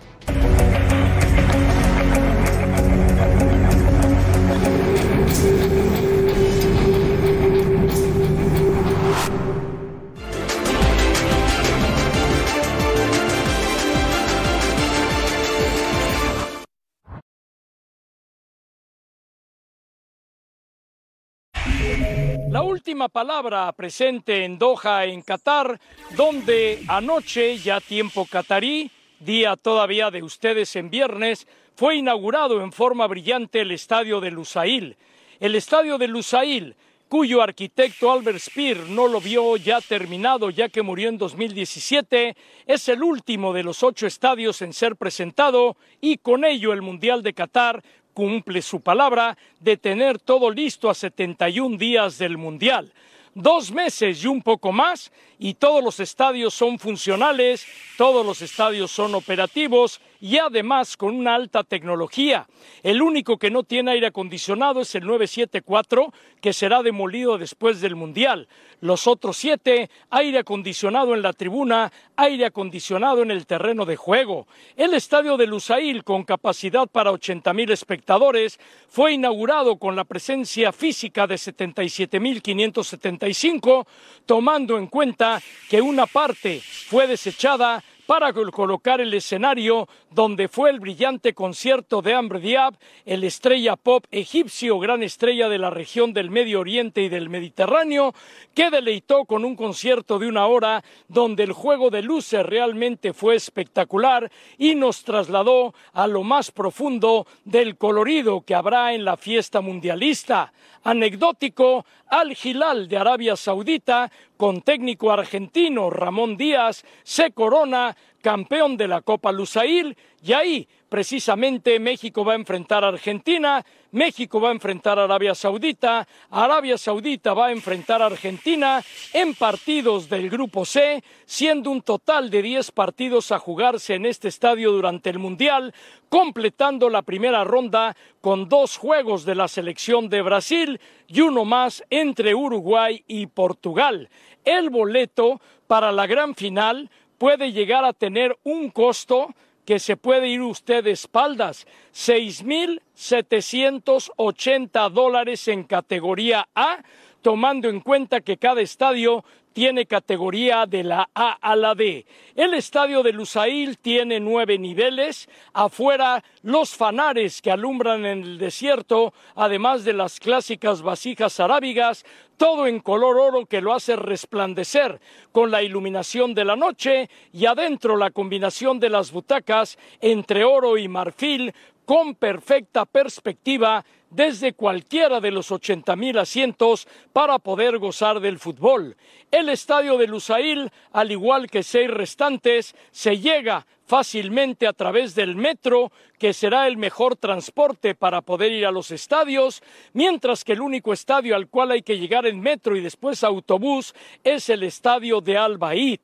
[22.86, 25.80] Última palabra presente en Doha, en Qatar,
[26.16, 33.08] donde anoche, ya tiempo catarí, día todavía de ustedes en viernes, fue inaugurado en forma
[33.08, 34.98] brillante el estadio de Lusail.
[35.40, 36.76] El estadio de Lusail,
[37.10, 42.88] cuyo arquitecto Albert Speer no lo vio ya terminado ya que murió en 2017, es
[42.88, 47.34] el último de los ocho estadios en ser presentado y con ello el Mundial de
[47.34, 47.82] Qatar
[48.16, 52.91] cumple su palabra de tener todo listo a 71 días del Mundial.
[53.36, 58.89] Dos meses y un poco más y todos los estadios son funcionales, todos los estadios
[58.89, 62.47] son operativos y además con una alta tecnología.
[62.82, 66.11] El único que no tiene aire acondicionado es el 974,
[66.41, 68.47] que será demolido después del Mundial.
[68.82, 74.47] Los otros siete, aire acondicionado en la tribuna, aire acondicionado en el terreno de juego.
[74.76, 78.59] El estadio de Lusail, con capacidad para 80 mil espectadores,
[78.89, 83.86] fue inaugurado con la presencia física de 77.575,
[84.26, 90.80] tomando en cuenta que una parte fue desechada para colocar el escenario donde fue el
[90.80, 96.30] brillante concierto de Amr Diab, el estrella pop egipcio, gran estrella de la región del
[96.30, 98.14] Medio Oriente y del Mediterráneo,
[98.53, 103.36] que deleitó con un concierto de una hora donde el juego de luces realmente fue
[103.36, 109.62] espectacular y nos trasladó a lo más profundo del colorido que habrá en la fiesta
[109.62, 110.53] mundialista.
[110.84, 118.88] Anecdótico, Al Hilal de Arabia Saudita, con técnico argentino Ramón Díaz, se corona campeón de
[118.88, 124.54] la Copa Lusail y ahí precisamente México va a enfrentar a Argentina, México va a
[124.54, 128.82] enfrentar a Arabia Saudita, Arabia Saudita va a enfrentar a Argentina
[129.12, 134.30] en partidos del Grupo C, siendo un total de 10 partidos a jugarse en este
[134.30, 135.74] estadio durante el Mundial,
[136.08, 140.80] completando la primera ronda con dos juegos de la selección de Brasil
[141.10, 144.08] y uno más entre Uruguay y Portugal.
[144.46, 149.36] El boleto para la gran final puede llegar a tener un costo
[149.66, 156.84] que se puede ir usted de espaldas, seis mil setecientos ochenta dólares en categoría A,
[157.22, 159.26] tomando en cuenta que cada estadio
[159.56, 162.06] tiene categoría de la A a la D.
[162.36, 165.30] El estadio de Lusail tiene nueve niveles.
[165.53, 172.68] Afuera, los fanares que alumbran en el desierto, además de las clásicas vasijas arábigas, todo
[172.68, 174.99] en color oro que lo hace resplandecer
[175.32, 180.78] con la iluminación de la noche y adentro la combinación de las butacas entre oro
[180.78, 181.53] y marfil
[181.86, 183.86] con perfecta perspectiva
[184.16, 188.95] desde cualquiera de los 80 mil asientos para poder gozar del fútbol.
[189.30, 195.36] El estadio de Lusail, al igual que seis restantes, se llega fácilmente a través del
[195.36, 199.61] metro, que será el mejor transporte para poder ir a los estadios,
[199.93, 203.93] mientras que el único estadio al cual hay que llegar en metro y después autobús
[204.24, 205.99] es el estadio de Al Baid.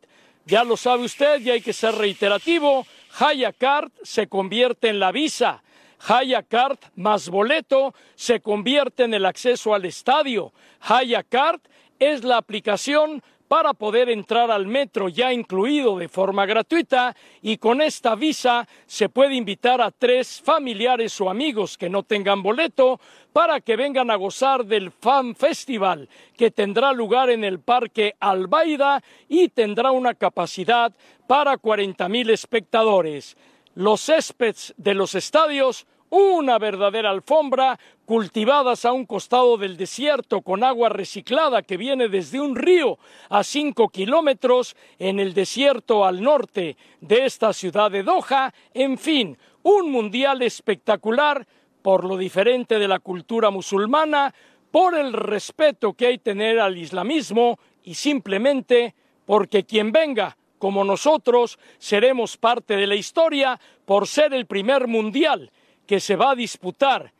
[0.45, 2.85] Ya lo sabe usted y hay que ser reiterativo,
[3.19, 5.63] Hayakart se convierte en la visa.
[6.07, 10.53] Hayakart más boleto se convierte en el acceso al estadio.
[10.81, 11.63] Hayakart
[11.99, 13.21] es la aplicación
[13.51, 19.09] para poder entrar al metro ya incluido de forma gratuita y con esta visa se
[19.09, 23.01] puede invitar a tres familiares o amigos que no tengan boleto
[23.33, 29.03] para que vengan a gozar del Fan Festival que tendrá lugar en el Parque Albaida
[29.27, 30.93] y tendrá una capacidad
[31.27, 33.35] para 40 mil espectadores.
[33.75, 40.63] Los céspedes de los estadios una verdadera alfombra, cultivadas a un costado del desierto con
[40.63, 42.99] agua reciclada que viene desde un río
[43.29, 49.37] a cinco kilómetros en el desierto al norte de esta ciudad de Doha, en fin,
[49.63, 51.47] un mundial espectacular
[51.81, 54.33] por lo diferente de la cultura musulmana,
[54.69, 58.93] por el respeto que hay tener al islamismo y simplemente
[59.25, 65.51] porque quien venga como nosotros seremos parte de la historia por ser el primer mundial
[65.91, 67.11] que se va a disputar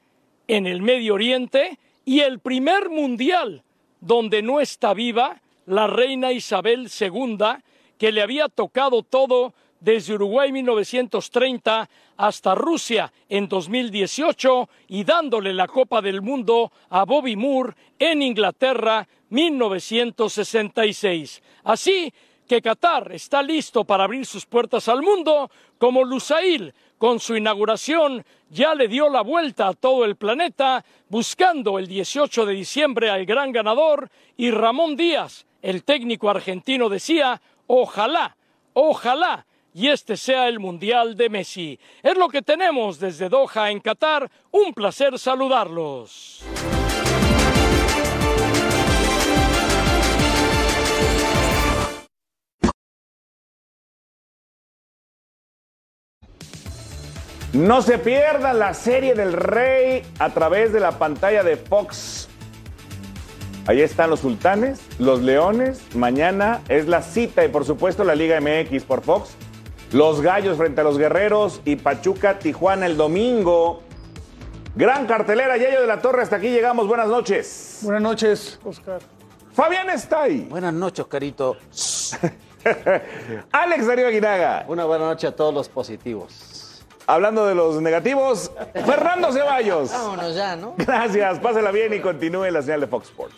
[0.48, 3.64] en el Medio Oriente y el primer mundial
[4.00, 7.38] donde no está viva la reina Isabel II,
[7.98, 15.68] que le había tocado todo desde Uruguay 1930 hasta Rusia en 2018 y dándole la
[15.68, 21.44] Copa del Mundo a Bobby Moore en Inglaterra 1966.
[21.66, 22.14] Así
[22.48, 28.24] que Qatar está listo para abrir sus puertas al mundo, como Lusail, con su inauguración,
[28.52, 33.26] ya le dio la vuelta a todo el planeta, buscando el 18 de diciembre al
[33.26, 38.38] gran ganador, y Ramón Díaz, el técnico argentino, decía, ojalá,
[38.74, 41.80] ojalá, y este sea el Mundial de Messi.
[42.04, 44.30] Es lo que tenemos desde Doha, en Qatar.
[44.52, 46.44] Un placer saludarlos.
[57.54, 62.30] No se pierdan la serie del Rey a través de la pantalla de Fox.
[63.68, 65.82] Ahí están los sultanes, los leones.
[65.94, 69.36] Mañana es la cita y por supuesto la Liga MX por Fox.
[69.92, 73.84] Los gallos frente a los guerreros y Pachuca, Tijuana el domingo.
[74.74, 76.22] Gran cartelera, Yayo de la Torre.
[76.22, 76.88] Hasta aquí llegamos.
[76.88, 77.80] Buenas noches.
[77.82, 79.02] Buenas noches, Oscar.
[79.52, 80.48] Fabián está ahí.
[80.50, 81.58] Buenas noches, Oscarito.
[83.52, 84.64] Alex Darío Aguinaga.
[84.70, 86.61] Una buena noche a todos los positivos.
[87.08, 89.92] Hablando de los negativos, Fernando Ceballos.
[89.92, 90.74] Vámonos ya, ¿no?
[90.78, 93.36] Gracias, pásela bien y continúe la señal de Fox Sports.